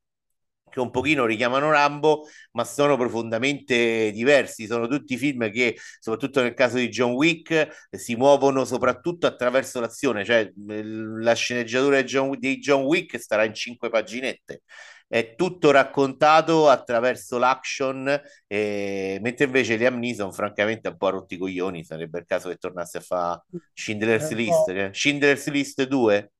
che 0.77 0.79
un 0.81 0.91
pochino 0.91 1.25
richiamano 1.25 1.71
Rambo, 1.71 2.27
ma 2.51 2.63
sono 2.63 2.95
profondamente 2.97 4.11
diversi. 4.11 4.67
Sono 4.67 4.87
tutti 4.87 5.17
film 5.17 5.49
che, 5.51 5.77
soprattutto 5.99 6.41
nel 6.41 6.53
caso 6.53 6.77
di 6.77 6.89
John 6.89 7.11
Wick, 7.11 7.87
si 7.89 8.15
muovono 8.15 8.63
soprattutto 8.63 9.25
attraverso 9.27 9.79
l'azione, 9.79 10.23
cioè 10.23 10.51
la 10.65 11.33
sceneggiatura 11.33 12.01
di 12.01 12.07
John, 12.07 12.37
di 12.37 12.57
John 12.59 12.83
Wick 12.83 13.19
starà 13.19 13.43
in 13.43 13.53
cinque 13.53 13.89
paginette. 13.89 14.61
È 15.09 15.35
tutto 15.35 15.71
raccontato 15.71 16.67
attraverso 16.67 17.37
l'action, 17.37 18.21
eh, 18.45 19.17
mentre 19.21 19.45
invece 19.45 19.77
Liam 19.77 19.97
Neeson, 19.97 20.33
francamente, 20.33 20.89
è 20.89 20.91
un 20.91 20.97
po' 20.97 21.07
a 21.07 21.11
rotti 21.11 21.35
i 21.35 21.37
coglioni. 21.37 21.83
Sarebbe 21.85 22.19
il 22.19 22.25
caso 22.25 22.49
che 22.49 22.57
tornasse 22.57 22.97
a 22.97 23.01
fare 23.01 23.41
Schindler's 23.73 24.31
List. 24.31 24.67
Eh? 24.69 24.89
Schindler's 24.93 25.47
List 25.47 25.83
2 25.83 26.31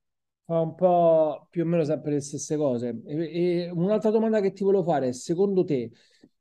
fa 0.47 0.61
un 0.61 0.75
po' 0.75 1.47
più 1.49 1.63
o 1.63 1.65
meno 1.65 1.83
sempre 1.83 2.13
le 2.13 2.21
stesse 2.21 2.55
cose. 2.55 3.01
E, 3.05 3.65
e 3.65 3.69
un'altra 3.71 4.09
domanda 4.11 4.39
che 4.41 4.53
ti 4.53 4.63
volevo 4.63 4.83
fare 4.83 5.11
secondo 5.13 5.63
te, 5.65 5.91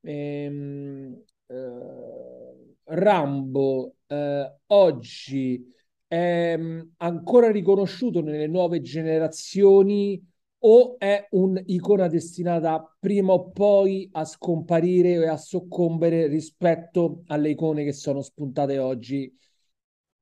ehm, 0.00 1.22
eh, 1.46 2.74
Rambo 2.84 3.96
eh, 4.06 4.54
oggi 4.66 5.72
è 6.06 6.56
mm, 6.56 6.80
ancora 6.98 7.50
riconosciuto 7.50 8.20
nelle 8.22 8.46
nuove 8.46 8.80
generazioni 8.80 10.24
o 10.60 10.96
è 10.98 11.26
un'icona 11.30 12.06
destinata 12.08 12.96
prima 12.98 13.32
o 13.32 13.50
poi 13.50 14.08
a 14.12 14.24
scomparire 14.24 15.14
e 15.14 15.26
a 15.28 15.36
soccombere 15.36 16.28
rispetto 16.28 17.22
alle 17.26 17.50
icone 17.50 17.82
che 17.84 17.92
sono 17.92 18.22
spuntate 18.22 18.78
oggi, 18.78 19.32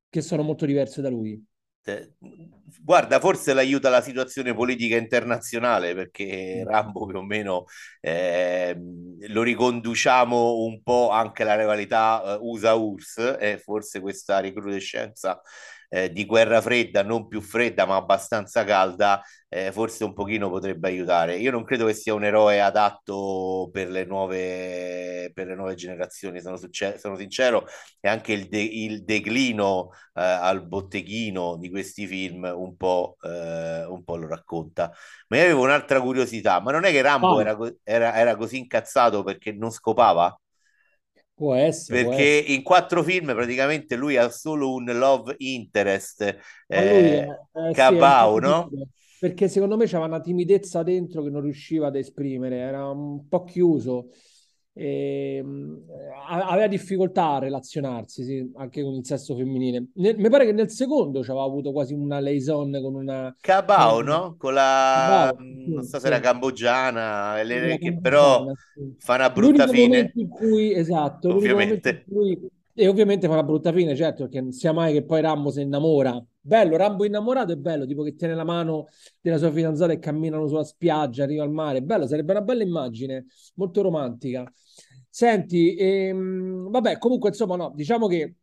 che 0.08 0.20
sono 0.22 0.42
molto 0.42 0.64
diverse 0.66 1.02
da 1.02 1.10
lui? 1.10 1.44
Guarda, 2.80 3.18
forse 3.18 3.54
l'aiuta 3.54 3.88
la 3.88 4.02
situazione 4.02 4.54
politica 4.54 4.96
internazionale 4.96 5.94
perché. 5.94 6.64
Rambo 6.66 7.06
più 7.06 7.18
o 7.18 7.22
meno 7.22 7.64
eh, 8.00 8.76
lo 9.28 9.42
riconduciamo 9.42 10.56
un 10.64 10.82
po' 10.82 11.10
anche 11.10 11.42
alla 11.42 11.56
rivalità 11.56 12.38
uh, 12.38 12.50
USA-URSS 12.50 13.36
e 13.38 13.58
forse 13.58 14.00
questa 14.00 14.40
recrudescenza 14.40 15.40
eh, 15.88 16.10
di 16.10 16.24
guerra 16.26 16.60
fredda, 16.60 17.02
non 17.02 17.28
più 17.28 17.40
fredda 17.40 17.86
ma 17.86 17.96
abbastanza 17.96 18.64
calda, 18.64 19.22
eh, 19.48 19.70
forse 19.72 20.04
un 20.04 20.12
pochino 20.12 20.50
potrebbe 20.50 20.88
aiutare. 20.88 21.36
Io 21.36 21.50
non 21.50 21.64
credo 21.64 21.86
che 21.86 21.94
sia 21.94 22.14
un 22.14 22.24
eroe 22.24 22.60
adatto 22.60 23.68
per 23.72 23.88
le 23.88 24.04
nuove, 24.04 25.30
per 25.32 25.46
le 25.46 25.54
nuove 25.54 25.74
generazioni, 25.74 26.40
sono, 26.40 26.56
succe- 26.56 26.98
sono 26.98 27.16
sincero, 27.16 27.66
e 28.00 28.08
anche 28.08 28.32
il, 28.32 28.48
de- 28.48 28.60
il 28.60 29.04
declino 29.04 29.90
eh, 30.14 30.22
al 30.22 30.66
botteghino 30.66 31.56
di 31.56 31.70
questi 31.70 32.06
film 32.06 32.50
un 32.54 32.76
po', 32.76 33.16
eh, 33.22 33.84
un 33.84 34.02
po', 34.04 34.16
lo 34.16 34.26
racconta. 34.26 34.92
Ma 35.28 35.36
io 35.36 35.44
avevo 35.44 35.62
un'altra 35.62 36.00
curiosità, 36.00 36.60
ma 36.60 36.72
non 36.72 36.84
è 36.84 36.90
che 36.90 37.02
Rambo 37.02 37.34
oh. 37.34 37.40
era, 37.40 37.56
era, 37.82 38.14
era 38.16 38.36
così 38.36 38.58
incazzato 38.58 39.22
perché 39.22 39.52
non 39.52 39.70
scopava? 39.70 40.36
Può 41.44 41.54
essere. 41.54 42.04
Perché 42.04 42.42
può 42.46 42.54
in 42.54 42.62
quattro 42.62 43.02
film 43.02 43.34
praticamente 43.34 43.96
lui 43.96 44.16
ha 44.16 44.30
solo 44.30 44.72
un 44.72 44.86
love 44.86 45.34
interest, 45.38 46.22
eh, 46.22 46.38
eh, 46.66 47.72
Cabao, 47.72 48.36
sì, 48.36 48.40
no? 48.40 48.70
Perché 49.20 49.48
secondo 49.48 49.76
me 49.76 49.84
c'era 49.84 50.06
una 50.06 50.20
timidezza 50.20 50.82
dentro 50.82 51.22
che 51.22 51.28
non 51.28 51.42
riusciva 51.42 51.88
ad 51.88 51.96
esprimere, 51.96 52.56
era 52.56 52.88
un 52.88 53.28
po' 53.28 53.44
chiuso 53.44 54.08
e, 54.76 55.36
ehm, 55.36 55.82
aveva 56.28 56.66
difficoltà 56.66 57.34
a 57.34 57.38
relazionarsi 57.38 58.24
sì, 58.24 58.52
anche 58.56 58.82
con 58.82 58.94
il 58.94 59.06
sesso 59.06 59.36
femminile. 59.36 59.86
Ne, 59.94 60.14
mi 60.14 60.28
pare 60.28 60.44
che 60.44 60.52
nel 60.52 60.68
secondo 60.70 61.22
ci 61.22 61.30
aveva 61.30 61.46
avuto 61.46 61.70
quasi 61.70 61.94
una 61.94 62.18
liaison 62.18 62.76
con 62.82 62.94
una 62.96 63.34
Cabao, 63.40 63.98
una... 63.98 64.16
no? 64.16 64.34
Con 64.36 64.52
la 64.52 65.32
Cabao, 65.32 65.46
non 65.68 65.84
so 65.84 65.98
se 66.00 66.06
era 66.08 66.18
cambogiana, 66.18 67.40
le... 67.42 67.78
che 67.78 67.96
però 67.98 68.44
sì. 68.74 68.94
fa 68.98 69.14
una 69.14 69.30
brutta 69.30 69.68
fine. 69.68 70.10
In 70.16 70.28
cui, 70.28 70.74
esatto, 70.74 71.34
ovviamente. 71.34 72.04
Cui... 72.04 72.50
E 72.76 72.88
ovviamente 72.88 73.28
fa 73.28 73.34
una 73.34 73.44
brutta 73.44 73.72
fine, 73.72 73.94
certo, 73.94 74.24
perché 74.24 74.40
non 74.40 74.50
sia 74.50 74.72
mai 74.72 74.92
che 74.92 75.04
poi 75.04 75.20
Rambo 75.20 75.50
si 75.52 75.60
innamora. 75.60 76.20
Bello, 76.40 76.76
Rambo 76.76 77.04
innamorato 77.04 77.52
è 77.52 77.56
bello, 77.56 77.86
tipo 77.86 78.02
che 78.02 78.16
tiene 78.16 78.34
la 78.34 78.42
mano 78.42 78.88
della 79.20 79.38
sua 79.38 79.52
fidanzata 79.52 79.92
e 79.92 80.00
camminano 80.00 80.48
sulla 80.48 80.64
spiaggia, 80.64 81.22
arriva 81.22 81.44
al 81.44 81.52
mare. 81.52 81.82
Bello, 81.82 82.08
sarebbe 82.08 82.32
una 82.32 82.42
bella 82.42 82.64
immagine, 82.64 83.26
molto 83.54 83.80
romantica. 83.80 84.52
Senti, 85.14 85.76
ehm, 85.76 86.70
vabbè, 86.70 86.98
comunque, 86.98 87.28
insomma, 87.28 87.54
no, 87.54 87.70
diciamo 87.72 88.08
che 88.08 88.34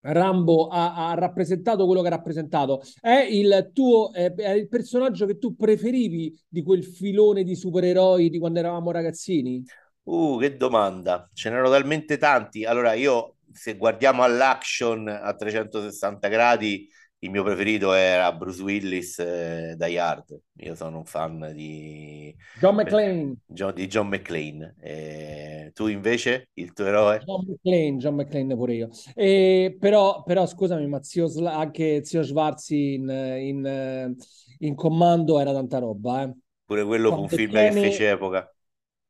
Rambo 0.00 0.66
ha, 0.68 1.08
ha, 1.08 1.14
rappresentato 1.14 1.86
quello 1.86 2.02
che 2.02 2.08
ha 2.08 2.10
rappresentato. 2.10 2.82
È 3.00 3.26
il 3.30 3.70
tuo 3.72 4.12
è, 4.12 4.30
il 4.50 4.68
personaggio 4.68 5.24
che 5.24 5.38
tu 5.38 5.56
preferivi 5.56 6.38
di 6.46 6.62
quel 6.62 6.84
filone 6.84 7.44
di 7.44 7.56
supereroi 7.56 8.28
di 8.28 8.38
quando 8.38 8.58
eravamo 8.58 8.90
ragazzini? 8.90 9.64
Uh, 10.02 10.38
che 10.38 10.58
domanda. 10.58 11.30
Ce 11.32 11.48
n'erano 11.48 11.70
talmente 11.70 12.18
tanti. 12.18 12.66
Allora, 12.66 12.92
io 12.92 13.36
se 13.50 13.78
guardiamo 13.78 14.22
all'action 14.22 15.08
a 15.08 15.34
360 15.34 16.28
gradi, 16.28 16.86
il 17.20 17.30
mio 17.30 17.42
preferito 17.42 17.92
era 17.92 18.30
Bruce 18.32 18.62
Willis 18.62 19.18
eh, 19.18 19.74
Die 19.76 19.98
Hard. 19.98 20.38
Io 20.58 20.74
sono 20.74 20.98
un 20.98 21.04
fan 21.04 21.52
di 21.54 22.34
John 22.60 22.74
McClane. 22.74 23.36
John, 23.46 23.74
di 23.74 23.86
John 23.86 24.08
McClane. 24.08 24.74
Eh, 24.80 25.70
tu 25.74 25.86
invece, 25.86 26.50
il 26.54 26.72
tuo 26.72 26.86
eroe? 26.86 27.22
John 27.24 27.44
McClane, 27.46 27.96
John 27.96 28.14
McClane 28.14 28.54
pure 28.54 28.74
io. 28.74 28.88
Eh, 29.14 29.76
però, 29.78 30.22
però, 30.22 30.46
scusami, 30.46 30.86
ma 30.86 31.02
zio, 31.02 31.28
anche 31.46 32.04
zio 32.04 32.22
Schwarzi 32.22 32.94
in, 32.94 33.08
in, 33.08 34.16
in, 34.58 34.74
comando 34.74 35.40
era 35.40 35.52
tanta 35.52 35.78
roba. 35.78 36.22
Eh. 36.22 36.34
Pure 36.64 36.84
quello 36.84 37.08
Quando 37.08 37.28
fu 37.28 37.34
un 37.34 37.38
film 37.38 37.52
che 37.52 37.72
fece 37.72 38.10
epoca 38.10 38.50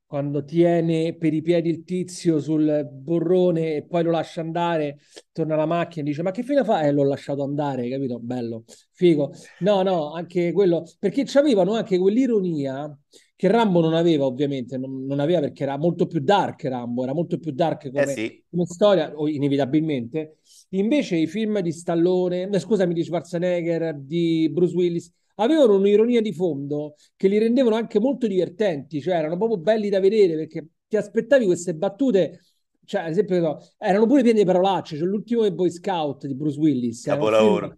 quando 0.07 0.45
tiene 0.45 1.17
per 1.17 1.35
i 1.35 1.43
piedi 1.43 1.69
il 1.69 1.83
tizio 1.83 2.39
sul 2.39 2.89
borrone 2.93 3.75
e 3.75 3.83
poi 3.85 4.05
lo 4.05 4.13
lascia 4.13 4.41
andare, 4.41 4.99
torna 5.33 5.55
alla 5.55 5.67
macchina 5.67 6.05
e 6.05 6.09
dice 6.09 6.23
ma 6.23 6.31
che 6.31 6.45
fine 6.45 6.63
fa? 6.63 6.83
Eh, 6.83 6.93
l'ho 6.93 7.05
lasciato 7.05 7.43
andare, 7.43 7.89
capito? 7.89 8.21
Bello, 8.21 8.65
figo. 8.93 9.33
No, 9.61 9.83
no, 9.83 10.13
anche 10.13 10.53
quello, 10.53 10.85
perché 11.01 11.25
c'avevano 11.27 11.75
anche 11.75 11.99
quell'ironia 11.99 12.97
che 13.35 13.49
Rambo 13.49 13.81
non 13.81 13.93
aveva 13.93 14.25
ovviamente, 14.25 14.79
non, 14.79 15.05
non, 15.05 15.21
aveva 15.21 15.41
perché 15.41 15.65
era 15.65 15.77
molto 15.77 16.07
più 16.07 16.21
dark 16.21 16.65
Rambo, 16.65 17.03
era 17.03 17.13
molto 17.13 17.39
più 17.39 17.51
dark 17.51 17.91
come, 17.91 18.03
eh 18.03 18.07
sì. 18.07 18.45
come 18.49 18.65
storia, 18.65 19.13
inevitabilmente. 19.27 20.39
Invece 20.71 21.17
i 21.17 21.27
film 21.27 21.61
di 21.61 21.71
Stallone, 21.71 22.49
eh, 22.49 22.59
scusami, 22.59 22.95
di 22.95 23.05
Schwarzenegger, 23.05 23.95
di 23.95 24.49
Bruce 24.51 24.75
Willis, 24.75 25.13
avevano 25.37 25.77
un'ironia 25.77 26.21
di 26.21 26.33
fondo 26.33 26.95
che 27.17 27.29
li 27.29 27.39
rendevano 27.39 27.77
anche 27.77 27.99
molto 27.99 28.27
divertenti, 28.27 29.01
cioè 29.01 29.17
erano 29.17 29.37
proprio 29.37 29.59
belli 29.59 29.89
da 29.89 30.01
vedere 30.01 30.35
perché 30.35 30.67
ti 30.89 30.97
aspettavi 30.97 31.47
queste 31.47 31.75
battute, 31.75 32.41
cioè 32.85 33.03
ad 33.03 33.11
esempio 33.11 33.59
erano 33.79 34.07
pure 34.07 34.23
pieni 34.23 34.41
di 34.41 34.45
parolacce, 34.45 34.97
cioè 34.97 35.07
l'ultimo 35.07 35.43
dei 35.43 35.53
Boy 35.53 35.71
Scout 35.71 36.27
di 36.27 36.35
Bruce 36.35 36.59
Willis. 36.59 37.03
Capolavoro. 37.03 37.67
Un 37.67 37.77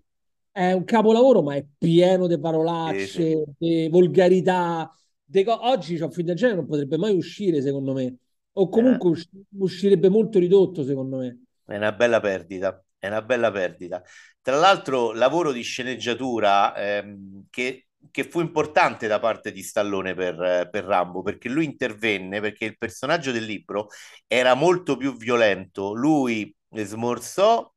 è 0.59 0.73
un 0.73 0.83
capolavoro 0.83 1.41
ma 1.41 1.55
è 1.55 1.65
pieno 1.79 2.27
di 2.27 2.39
parolacce, 2.39 3.07
sì, 3.07 3.17
sì. 3.17 3.45
di 3.59 3.89
volgarità. 3.89 4.93
De 5.25 5.45
co- 5.45 5.69
Oggi 5.69 5.97
c'è 5.97 6.05
un 6.05 6.11
film 6.11 6.27
del 6.27 6.37
genere 6.37 6.57
non 6.57 6.67
potrebbe 6.67 6.97
mai 6.97 7.15
uscire 7.15 7.63
secondo 7.63 7.93
me, 7.93 8.17
o 8.55 8.69
comunque 8.69 9.11
eh. 9.11 9.45
uscirebbe 9.59 10.09
molto 10.09 10.41
ridotto 10.41 10.83
secondo 10.83 11.19
me. 11.19 11.43
È 11.65 11.77
una 11.77 11.93
bella 11.93 12.19
perdita 12.19 12.83
è 12.99 13.07
una 13.09 13.23
bella 13.23 13.51
perdita. 13.51 14.03
Tra 14.41 14.57
l'altro, 14.57 15.13
lavoro 15.13 15.53
di 15.53 15.63
sceneggiatura 15.63 16.75
ehm, 16.77 17.47
che, 17.51 17.89
che, 18.11 18.25
fu 18.25 18.41
importante 18.41 19.07
da 19.07 19.19
parte 19.21 19.53
di 19.53 19.63
Stallone 19.63 20.15
per, 20.15 20.69
per 20.71 20.85
Rambo, 20.85 21.23
perché 21.23 21.49
lui 21.49 21.65
intervenne 21.65 22.41
perché 22.41 22.65
il 22.65 22.79
personaggio 22.79 23.33
del 23.33 23.45
libro 23.45 23.89
era 24.27 24.55
molto 24.55 24.97
più 24.97 25.17
violento. 25.17 25.93
Lui 25.95 26.55
smorzò 26.71 27.71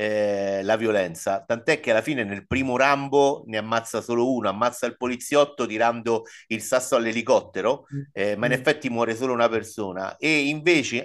eh, 0.00 0.60
la 0.62 0.76
violenza, 0.76 1.42
tant'è 1.44 1.80
che 1.80 1.90
alla 1.90 2.02
fine 2.02 2.22
nel 2.22 2.46
primo 2.46 2.76
Rambo 2.76 3.42
ne 3.46 3.56
ammazza 3.56 4.00
solo 4.00 4.32
uno, 4.32 4.48
ammazza 4.48 4.86
il 4.86 4.96
poliziotto 4.96 5.66
tirando 5.66 6.22
il 6.46 6.62
sasso 6.62 6.94
all'elicottero, 6.94 7.84
mm. 7.92 8.00
eh, 8.12 8.36
ma 8.36 8.46
in 8.46 8.52
mm. 8.52 8.54
effetti 8.54 8.90
muore 8.90 9.16
solo 9.16 9.32
una 9.32 9.48
persona 9.48 10.16
e 10.16 10.46
invece, 10.46 11.04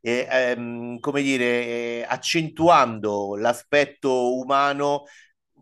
eh, 0.00 0.98
come 0.98 1.20
dire, 1.20 1.44
eh, 1.44 2.06
accentuando 2.08 3.36
l'aspetto 3.36 4.34
umano 4.34 5.02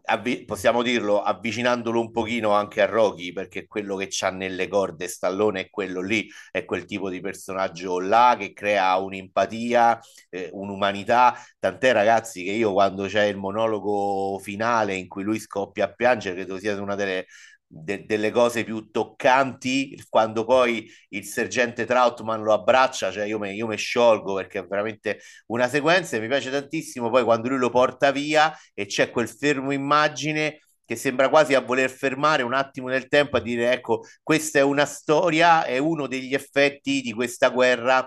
avvi- 0.05 0.45
possiamo 0.45 0.83
dirlo, 0.83 1.23
avvicinandolo 1.23 2.01
un 2.01 2.11
pochino 2.11 2.53
anche 2.53 2.81
a 2.83 2.87
Rocky, 2.87 3.33
perché 3.33 3.67
quello 3.67 3.97
che 3.97 4.09
c'ha 4.11 4.31
nelle 4.31 4.69
corde 4.69 5.09
Stallone 5.09 5.61
è 5.63 5.71
quello 5.71 6.01
lì, 6.01 6.29
è 6.51 6.65
quel 6.65 6.85
tipo 6.85 7.09
di 7.09 7.21
personaggio 7.21 8.01
là 8.01 8.37
che 8.39 8.53
crea 8.53 8.97
un'empatia, 8.97 10.01
eh, 10.31 10.51
un'umanità. 10.53 11.35
Tant'è 11.59 11.93
ragazzi 11.93 12.45
che 12.45 12.51
io 12.53 12.73
quando 12.73 13.07
c'è 13.07 13.25
il 13.25 13.37
monologo 13.37 14.39
finale 14.39 14.95
in 14.95 15.09
cui 15.09 15.23
lui 15.23 15.39
scoppia 15.39 15.85
a 15.87 15.93
piangere, 15.93 16.35
credo 16.37 16.59
sia 16.59 16.81
una 16.81 16.95
delle 16.95 17.27
de- 17.75 18.05
delle 18.05 18.31
cose 18.31 18.65
più 18.65 18.91
toccanti 18.91 19.99
quando 20.11 20.45
poi 20.45 20.91
il 21.11 21.25
sergente 21.25 21.87
Trautman 21.87 22.43
lo 22.43 22.53
abbraccia, 22.53 23.11
cioè 23.11 23.25
io 23.25 23.39
mi, 23.39 23.55
io 23.55 23.75
sciolgo 23.75 24.35
perché 24.35 24.59
è 24.61 24.67
veramente 24.67 25.21
una 25.47 25.69
sequenza 25.69 26.17
e 26.17 26.21
mi 26.21 26.29
piace 26.29 26.51
tantissimo 26.51 27.09
poi 27.09 27.25
quando 27.25 27.49
lui 27.49 27.59
lo 27.59 27.71
porta 27.71 28.11
via 28.11 28.55
e 28.75 28.85
c'è 28.87 29.11
quel 29.11 29.29
fermo 29.29 29.73
immagine 29.73 30.59
che 30.85 30.97
sembra 30.97 31.31
quasi 31.31 31.55
a 31.55 31.61
voler 31.61 31.91
fermare 31.91 32.43
un 32.43 32.53
attimo 32.53 32.89
nel 32.89 33.09
tempo 33.09 33.39
a 33.39 33.41
dire 33.41 33.73
ecco 33.73 34.05
questa 34.23 34.59
è 34.59 34.63
una 34.63 34.85
storia, 34.85 35.65
è 35.65 35.79
uno 35.79 36.07
degli 36.07 36.35
effetti 36.35 37.01
di 37.01 37.13
questa 37.13 37.49
guerra 37.49 38.07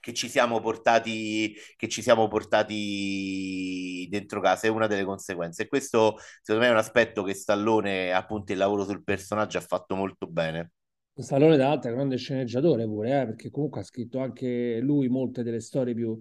che 0.00 0.12
ci 0.14 0.28
siamo 0.28 0.60
portati, 0.60 1.54
che 1.76 1.88
ci 1.88 2.02
siamo 2.02 2.26
portati 2.28 4.06
dentro 4.10 4.40
casa, 4.40 4.66
è 4.66 4.70
una 4.70 4.86
delle 4.86 5.04
conseguenze. 5.04 5.62
E 5.64 5.68
questo 5.68 6.16
secondo 6.42 6.60
me 6.62 6.68
è 6.68 6.72
un 6.72 6.78
aspetto 6.78 7.22
che 7.22 7.34
Stallone, 7.34 8.12
appunto 8.12 8.52
il 8.52 8.58
lavoro 8.58 8.84
sul 8.84 9.04
personaggio, 9.04 9.58
ha 9.58 9.60
fatto 9.60 9.94
molto 9.94 10.26
bene. 10.26 10.72
Stallone, 11.14 11.56
tra 11.56 11.68
l'altro, 11.68 11.88
è 11.90 11.92
un 11.92 11.98
grande 11.98 12.16
sceneggiatore 12.16 12.84
pure, 12.86 13.20
eh, 13.20 13.26
perché 13.26 13.50
comunque 13.50 13.80
ha 13.80 13.84
scritto 13.84 14.20
anche 14.20 14.78
lui 14.80 15.08
molte 15.08 15.42
delle 15.42 15.60
storie 15.60 15.92
più, 15.94 16.18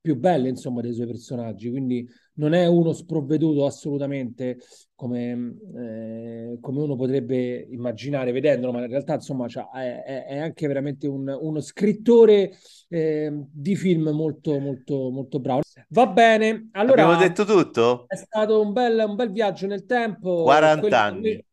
più 0.00 0.16
belle, 0.16 0.48
insomma, 0.48 0.80
dei 0.80 0.94
suoi 0.94 1.06
personaggi. 1.06 1.70
Quindi 1.70 2.08
non 2.34 2.54
è 2.54 2.66
uno 2.66 2.92
sprovveduto 2.92 3.66
assolutamente 3.66 4.58
come, 4.94 5.56
eh, 5.76 6.58
come 6.60 6.80
uno 6.80 6.96
potrebbe 6.96 7.66
immaginare 7.70 8.32
vedendolo, 8.32 8.72
ma 8.72 8.80
in 8.80 8.88
realtà 8.88 9.14
insomma 9.14 9.46
cioè, 9.46 9.68
è, 9.70 10.24
è, 10.24 10.38
anche 10.38 10.66
veramente 10.66 11.06
un, 11.06 11.28
uno 11.28 11.60
scrittore 11.60 12.52
eh, 12.88 13.32
di 13.50 13.76
film 13.76 14.08
molto 14.10 14.58
molto 14.58 15.10
molto 15.10 15.38
bravo. 15.38 15.60
Va 15.88 16.06
bene, 16.06 16.68
allora 16.72 17.02
abbiamo 17.02 17.20
detto 17.20 17.44
tutto? 17.44 18.04
È 18.08 18.16
stato 18.16 18.60
un 18.60 18.72
bel, 18.72 19.04
un 19.06 19.16
bel 19.16 19.30
viaggio 19.30 19.66
nel 19.66 19.84
tempo. 19.84 20.42
40 20.42 20.80
quello 20.80 20.96
anni. 20.96 21.22
Che, 21.22 21.44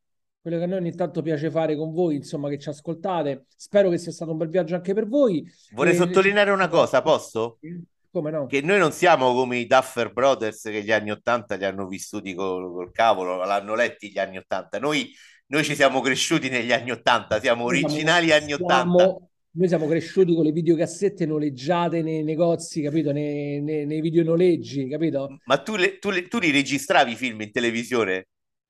quello 0.42 0.58
che 0.60 0.64
a 0.64 0.68
noi 0.68 0.80
ogni 0.80 0.96
tanto 0.96 1.22
piace 1.22 1.52
fare 1.52 1.76
con 1.76 1.92
voi, 1.92 2.16
insomma, 2.16 2.48
che 2.48 2.58
ci 2.58 2.70
ascoltate. 2.70 3.48
Spero 3.54 3.90
che 3.90 3.98
sia 3.98 4.14
stato 4.14 4.32
un 4.32 4.38
bel 4.38 4.48
viaggio 4.48 4.76
anche 4.76 4.94
per 4.94 5.06
voi. 5.06 5.46
Vorrei 5.74 5.92
e... 5.92 5.98
sottolineare 5.98 6.52
una 6.52 6.70
cosa, 6.70 7.02
posso? 7.02 7.60
Come 8.18 8.32
no? 8.32 8.48
Che 8.48 8.62
noi 8.62 8.80
non 8.80 8.92
siamo 8.92 9.32
come 9.34 9.58
i 9.58 9.68
Duffer 9.68 10.12
Brothers 10.12 10.64
che 10.64 10.82
gli 10.82 10.92
anni 10.92 11.12
Ottanta 11.12 11.56
li 11.56 11.66
hanno 11.66 11.88
vissuti 11.88 12.34
col, 12.34 12.72
col 12.72 12.92
cavolo, 12.92 13.38
l'hanno 13.38 13.76
letti 13.76 14.10
gli 14.10 14.18
anni 14.18 14.38
Ottanta. 14.38 14.80
Noi, 14.80 15.12
noi, 15.48 15.64
ci 15.64 15.76
siamo 15.76 16.02
cresciuti 16.02 16.50
negli 16.50 16.72
anni 16.72 16.90
Ottanta, 16.90 17.40
siamo 17.40 17.70
noi 17.70 17.84
originali 17.84 18.28
siamo, 18.30 18.42
anni 18.42 18.54
Ottanta. 18.54 19.16
Noi 19.52 19.68
siamo 19.68 19.88
cresciuti 19.88 20.34
con 20.34 20.46
le 20.46 20.52
videocassette 20.52 21.28
noleggiate 21.28 22.02
nei 22.02 22.24
negozi, 22.24 22.82
capito? 22.82 23.12
Nei, 23.12 23.62
nei, 23.62 23.86
nei 23.86 24.02
videonoleggi, 24.02 24.88
capito? 24.88 25.38
Ma 25.46 25.58
tu, 25.58 25.76
le, 25.76 26.00
tu, 26.00 26.10
le, 26.10 26.28
tu 26.28 26.40
li 26.40 26.50
registravi 26.50 27.12
i 27.12 27.16
film 27.16 27.42
in 27.42 27.52
televisione? 27.52 28.28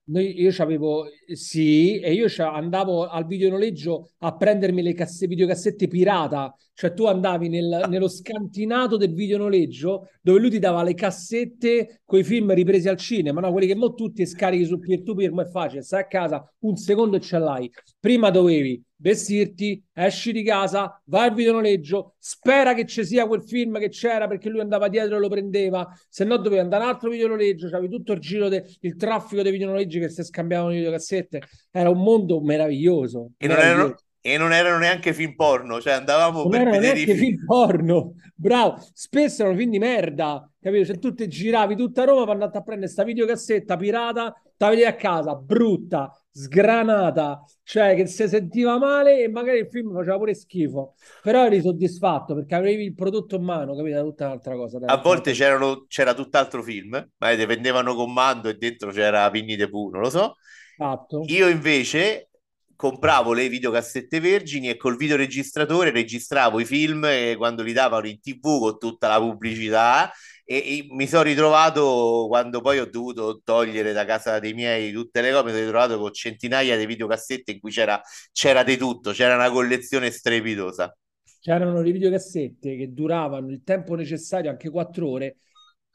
Noi, 0.10 0.40
io 0.40 0.54
avevo, 0.60 1.06
sì, 1.34 2.00
e 2.00 2.14
io 2.14 2.28
andavo 2.46 3.08
al 3.08 3.26
videonoleggio 3.26 4.12
a 4.20 4.38
prendermi 4.38 4.82
le 4.82 4.94
casse, 4.94 5.28
videocassette 5.28 5.90
pirata, 5.90 6.56
cioè 6.74 6.94
tu 6.94 7.06
andavi 7.06 7.50
nel, 7.50 7.88
nello 7.90 8.08
scantinato 8.08 8.96
del 8.96 9.14
videonoleggio 9.14 10.08
dove 10.22 10.40
lui 10.40 10.50
ti 10.50 10.60
dava 10.60 10.82
le 10.84 10.94
cassette 10.94 12.04
con 12.06 12.20
i 12.20 12.24
film 12.24 12.54
ripresi 12.54 12.88
al 12.88 12.96
cinema, 12.96 13.42
no? 13.42 13.52
quelli 13.52 13.68
che 13.68 13.76
mo 13.76 13.96
tutti 13.96 14.26
scarichi 14.26 14.64
su 14.64 14.80
peer-to-peer, 14.80 15.34
ma 15.34 15.44
è 15.44 15.50
facile, 15.50 15.82
stai 15.82 16.02
a 16.04 16.08
casa, 16.08 16.54
un 16.60 16.78
secondo 16.78 17.18
e 17.18 17.20
ce 17.20 17.38
l'hai. 17.38 17.70
Prima 18.00 18.30
dovevi 18.30 18.82
vestirti, 18.98 19.84
esci 19.94 20.32
di 20.32 20.44
casa, 20.44 21.02
vai 21.06 21.30
al 21.30 21.34
videonoleggio, 21.34 22.16
spera 22.18 22.74
che 22.74 22.86
ci 22.86 23.06
sia 23.06 23.28
quel 23.28 23.44
film 23.44 23.80
che 23.80 23.90
c'era 23.90 24.28
perché 24.28 24.50
lui 24.50 24.60
andava 24.60 24.88
dietro 24.88 25.16
e 25.16 25.20
lo 25.20 25.30
prendeva, 25.30 25.88
se 26.10 26.24
no 26.24 26.38
dovevi 26.38 26.62
andare 26.62 26.84
un 26.84 26.90
altro 26.90 27.10
videonoleggio, 27.10 27.70
c'avevi 27.70 27.90
tutto 27.90 28.14
il 28.14 28.20
giro 28.20 28.50
del 28.50 28.66
de, 28.80 28.96
traffico 28.96 29.42
dei 29.42 29.52
videonoleggi 29.52 30.00
che 30.00 30.10
si 30.10 30.24
scambiavano 30.24 30.70
le 30.70 30.78
videocassette, 30.78 31.42
era 31.72 31.90
un 31.90 32.02
mondo 32.02 32.42
meraviglioso. 32.42 33.32
E 33.38 33.48
non 33.48 33.58
erano, 33.58 33.96
e 34.20 34.38
non 34.38 34.52
erano 34.52 34.78
neanche 34.80 35.14
film 35.14 35.36
porno, 35.36 35.80
cioè 35.80 35.94
andavamo 35.94 36.42
non 36.42 36.50
per 36.50 36.62
erano 36.62 36.76
vedere 36.76 36.94
neanche 36.96 37.16
film. 37.16 37.36
film 37.36 37.46
porno, 37.46 38.14
bravo, 38.36 38.84
spesso 38.94 39.44
erano 39.44 39.58
film 39.58 39.72
di 39.72 39.80
merda, 39.80 40.50
capito? 40.60 40.86
Se 40.86 41.00
tu 41.00 41.14
ti 41.14 41.28
giravi 41.28 41.76
tutta 41.76 42.04
Roma 42.04 42.26
per 42.26 42.34
andare 42.34 42.58
a 42.58 42.62
prendere 42.62 42.92
sta 42.92 43.04
videocassetta 43.04 43.78
pirata, 43.78 44.32
te 44.34 44.66
la 44.66 44.70
vedevi 44.70 44.88
a 44.88 44.96
casa, 44.96 45.34
brutta, 45.36 46.12
sgranata, 46.40 47.44
cioè 47.64 47.96
che 47.96 48.06
si 48.06 48.28
sentiva 48.28 48.78
male 48.78 49.24
e 49.24 49.28
magari 49.28 49.58
il 49.58 49.68
film 49.68 49.92
faceva 49.92 50.18
pure 50.18 50.36
schifo, 50.36 50.94
però 51.24 51.46
eri 51.46 51.62
soddisfatto 51.62 52.36
perché 52.36 52.54
avevi 52.54 52.84
il 52.84 52.94
prodotto 52.94 53.38
in 53.38 53.44
mano, 53.44 53.76
capito? 53.76 54.04
Tutta 54.04 54.26
un'altra 54.28 54.56
cosa. 54.56 54.80
A 54.86 54.98
volte 54.98 55.32
c'era 55.32 56.14
tutt'altro 56.14 56.62
film, 56.62 56.92
ma 57.18 57.36
vendevano 57.36 57.96
comando 57.96 58.50
e 58.50 58.54
dentro 58.54 58.92
c'era 58.92 59.30
Pinni 59.32 59.56
de 59.56 59.68
Pooh, 59.68 59.90
non 59.90 60.02
lo 60.02 60.10
so. 60.12 60.36
Esatto. 60.78 61.24
Io 61.26 61.48
invece 61.48 62.30
compravo 62.76 63.34
le 63.34 63.50
videocassette 63.50 64.20
vergini 64.20 64.70
e 64.70 64.78
col 64.78 64.96
videoregistratore 64.96 65.90
registravo 65.90 66.60
i 66.60 66.66
film 66.66 67.08
quando 67.36 67.64
li 67.64 67.74
davano 67.74 68.06
in 68.06 68.20
tv 68.22 68.60
con 68.60 68.78
tutta 68.78 69.08
la 69.08 69.18
pubblicità 69.18 70.12
e, 70.50 70.56
e 70.56 70.88
mi 70.92 71.08
sono 71.08 71.24
ritrovato 71.24 72.26
quando 72.30 72.62
poi 72.62 72.80
ho 72.80 72.90
dovuto 72.90 73.42
togliere 73.44 73.92
da 73.92 74.06
casa 74.06 74.40
dei 74.40 74.54
miei 74.54 74.92
tutte 74.94 75.20
le 75.22 75.32
cose, 75.32 75.44
mi 75.44 75.50
sono 75.50 75.64
ritrovato 75.64 76.00
con 76.00 76.14
centinaia 76.14 76.78
di 76.78 76.86
videocassette 76.86 77.52
in 77.52 77.60
cui 77.60 77.72
c'era, 77.72 78.02
c'era 78.32 78.64
di 78.64 78.78
tutto, 78.78 79.12
c'era 79.12 79.36
una 79.36 79.52
collezione 79.52 80.10
strepitosa. 80.10 80.96
C'erano 81.40 81.82
le 81.82 81.92
videocassette 81.92 82.76
che 82.76 82.94
duravano 82.94 83.50
il 83.50 83.64
tempo 83.64 83.96
necessario, 83.96 84.50
anche 84.50 84.70
quattro 84.70 85.10
ore, 85.10 85.38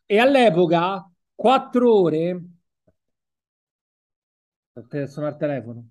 e 0.07 0.19
all'epoca 0.19 1.09
quattro 1.35 1.95
ore 1.95 2.41
per 4.89 5.09
suonare 5.09 5.33
il 5.35 5.39
telefono. 5.41 5.89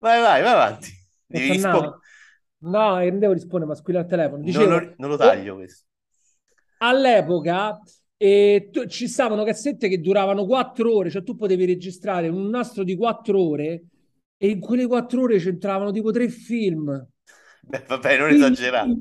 Vai, 0.00 0.20
vai, 0.20 0.42
vai 0.42 0.52
avanti. 0.52 0.88
Devi 1.26 1.50
rispondere. 1.50 2.00
No, 2.58 2.96
non 2.98 3.18
devo 3.18 3.32
rispondere, 3.32 3.66
ma 3.70 3.74
squilla 3.76 4.00
il 4.00 4.06
telefono. 4.06 4.36
Non 4.38 4.44
Dicevo, 4.44 4.70
lo, 4.70 4.94
non 4.96 5.10
lo 5.10 5.16
taglio 5.16 5.54
questo. 5.56 5.84
All'epoca 6.78 7.78
eh, 8.16 8.68
tu- 8.72 8.86
ci 8.86 9.08
stavano 9.08 9.44
cassette 9.44 9.88
che 9.88 10.00
duravano 10.00 10.46
quattro 10.46 10.94
ore, 10.94 11.10
cioè 11.10 11.22
tu 11.22 11.36
potevi 11.36 11.64
registrare 11.64 12.28
un 12.28 12.48
nastro 12.48 12.82
di 12.84 12.96
quattro 12.96 13.40
ore 13.40 13.84
e 14.36 14.48
in 14.48 14.60
quelle 14.60 14.86
quattro 14.86 15.22
ore 15.22 15.38
c'entravano 15.38 15.90
tipo 15.90 16.10
tre 16.10 16.28
film. 16.28 17.06
Beh, 17.68 17.84
vabbè, 17.86 18.18
non 18.18 18.30
esagerare. 18.30 18.96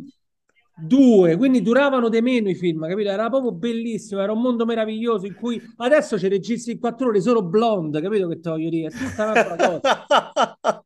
Due, 0.77 1.38
quindi 1.38 1.61
duravano 1.61 2.09
di 2.09 2.19
meno 2.21 2.49
i 2.49 2.55
film, 2.55 2.85
capito? 2.85 3.09
Era 3.09 3.29
proprio 3.29 3.53
bellissimo, 3.53 4.19
era 4.19 4.33
un 4.33 4.41
mondo 4.41 4.65
meraviglioso 4.65 5.25
in 5.25 5.33
cui 5.33 5.61
adesso 5.77 6.19
ci 6.19 6.27
registri 6.27 6.73
in 6.73 6.79
quattro 6.79 7.07
ore 7.07 7.21
solo 7.21 7.43
blonde, 7.43 8.01
capito 8.01 8.27
che 8.27 8.41
te 8.41 8.49
voglio 8.49 8.69
dire? 8.69 8.88
È 8.89 8.91
tutta 8.93 9.23
un'altra 9.23 9.55
cosa. 9.55 10.83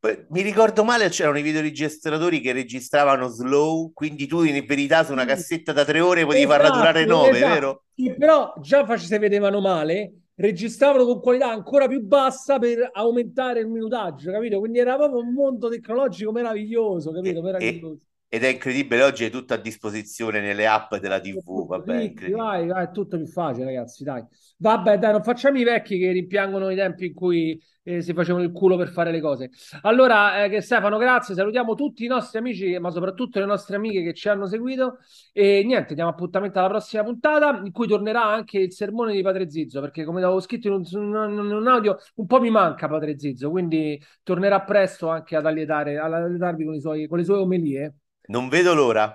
Poi, 0.00 0.24
Mi 0.30 0.40
ricordo 0.40 0.82
male, 0.82 1.10
c'erano 1.10 1.38
i 1.38 1.42
videoregistratori 1.42 2.40
che 2.40 2.52
registravano 2.52 3.28
slow, 3.28 3.92
quindi 3.92 4.26
tu 4.26 4.42
in 4.44 4.64
verità 4.66 5.04
su 5.04 5.12
una 5.12 5.26
cassetta 5.26 5.72
da 5.72 5.84
tre 5.84 6.00
ore 6.00 6.24
potevi 6.24 6.46
farla 6.46 6.70
durare 6.70 7.00
Esatto, 7.00 7.14
nove, 7.14 7.28
esatto. 7.36 7.52
vero? 7.52 7.82
Sì, 7.94 8.14
però 8.16 8.54
già 8.62 8.86
face- 8.86 9.04
se 9.06 9.18
vedevano 9.18 9.60
male, 9.60 10.12
registravano 10.36 11.04
con 11.04 11.20
qualità 11.20 11.50
ancora 11.50 11.86
più 11.86 12.00
bassa 12.02 12.58
per 12.58 12.88
aumentare 12.94 13.60
il 13.60 13.68
minutaggio, 13.68 14.32
capito? 14.32 14.58
Quindi 14.58 14.78
era 14.78 14.96
proprio 14.96 15.20
un 15.20 15.34
mondo 15.34 15.68
tecnologico 15.68 16.32
meraviglioso, 16.32 17.12
capito? 17.12 17.40
E- 17.40 17.42
Meraviglioso. 17.42 18.04
Ed 18.32 18.44
è 18.44 18.48
incredibile, 18.48 19.02
oggi 19.02 19.24
è 19.24 19.30
tutto 19.30 19.54
a 19.54 19.56
disposizione 19.56 20.40
nelle 20.40 20.64
app 20.64 20.94
della 20.94 21.18
TV, 21.18 21.66
vabbè, 21.66 22.12
vai, 22.28 22.64
vai, 22.68 22.84
è 22.84 22.90
tutto 22.92 23.16
più 23.16 23.26
facile, 23.26 23.64
ragazzi, 23.64 24.04
dai. 24.04 24.24
Vabbè, 24.58 24.98
dai, 24.98 25.10
non 25.10 25.24
facciamo 25.24 25.58
i 25.58 25.64
vecchi 25.64 25.98
che 25.98 26.12
rimpiangono 26.12 26.70
i 26.70 26.76
tempi 26.76 27.06
in 27.06 27.14
cui 27.14 27.60
eh, 27.82 28.00
si 28.02 28.12
facevano 28.12 28.44
il 28.44 28.52
culo 28.52 28.76
per 28.76 28.90
fare 28.90 29.10
le 29.10 29.20
cose. 29.20 29.50
Allora, 29.82 30.44
eh, 30.44 30.48
che 30.48 30.60
Stefano, 30.60 30.96
grazie, 30.96 31.34
salutiamo 31.34 31.74
tutti 31.74 32.04
i 32.04 32.06
nostri 32.06 32.38
amici, 32.38 32.78
ma 32.78 32.90
soprattutto 32.90 33.40
le 33.40 33.46
nostre 33.46 33.74
amiche 33.74 34.04
che 34.04 34.14
ci 34.14 34.28
hanno 34.28 34.46
seguito. 34.46 34.98
E 35.32 35.64
niente, 35.64 35.94
diamo 35.94 36.10
appuntamento 36.10 36.60
alla 36.60 36.68
prossima 36.68 37.02
puntata, 37.02 37.60
in 37.64 37.72
cui 37.72 37.88
tornerà 37.88 38.22
anche 38.24 38.58
il 38.60 38.72
sermone 38.72 39.12
di 39.12 39.22
Padre 39.22 39.50
Zizzo, 39.50 39.80
perché 39.80 40.04
come 40.04 40.22
avevo 40.22 40.38
scritto 40.38 40.68
in 40.68 40.74
un, 40.74 40.84
in 40.84 41.52
un 41.52 41.66
audio, 41.66 41.96
un 42.14 42.26
po' 42.26 42.38
mi 42.38 42.50
manca 42.50 42.86
Padre 42.86 43.18
Zizzo, 43.18 43.50
quindi 43.50 44.00
tornerà 44.22 44.60
presto 44.60 45.08
anche 45.08 45.34
ad 45.34 45.46
allietare, 45.46 45.98
ad 45.98 46.12
allietarvi 46.12 46.64
con, 46.64 46.74
i 46.74 46.80
suoi, 46.80 47.08
con 47.08 47.18
le 47.18 47.24
sue 47.24 47.36
omelie. 47.36 47.94
Non 48.32 48.48
vedo 48.48 48.72
l'ora. 48.74 49.06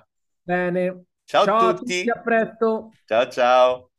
Bene, 0.44 1.06
Ciao 1.26 1.44
a 1.44 1.48
ciao 1.48 1.68
a 1.70 1.74
tutti. 1.74 1.84
tutti, 1.98 2.10
a 2.10 2.20
presto. 2.22 2.92
Ciao 3.08 3.30
ciao. 3.30 3.90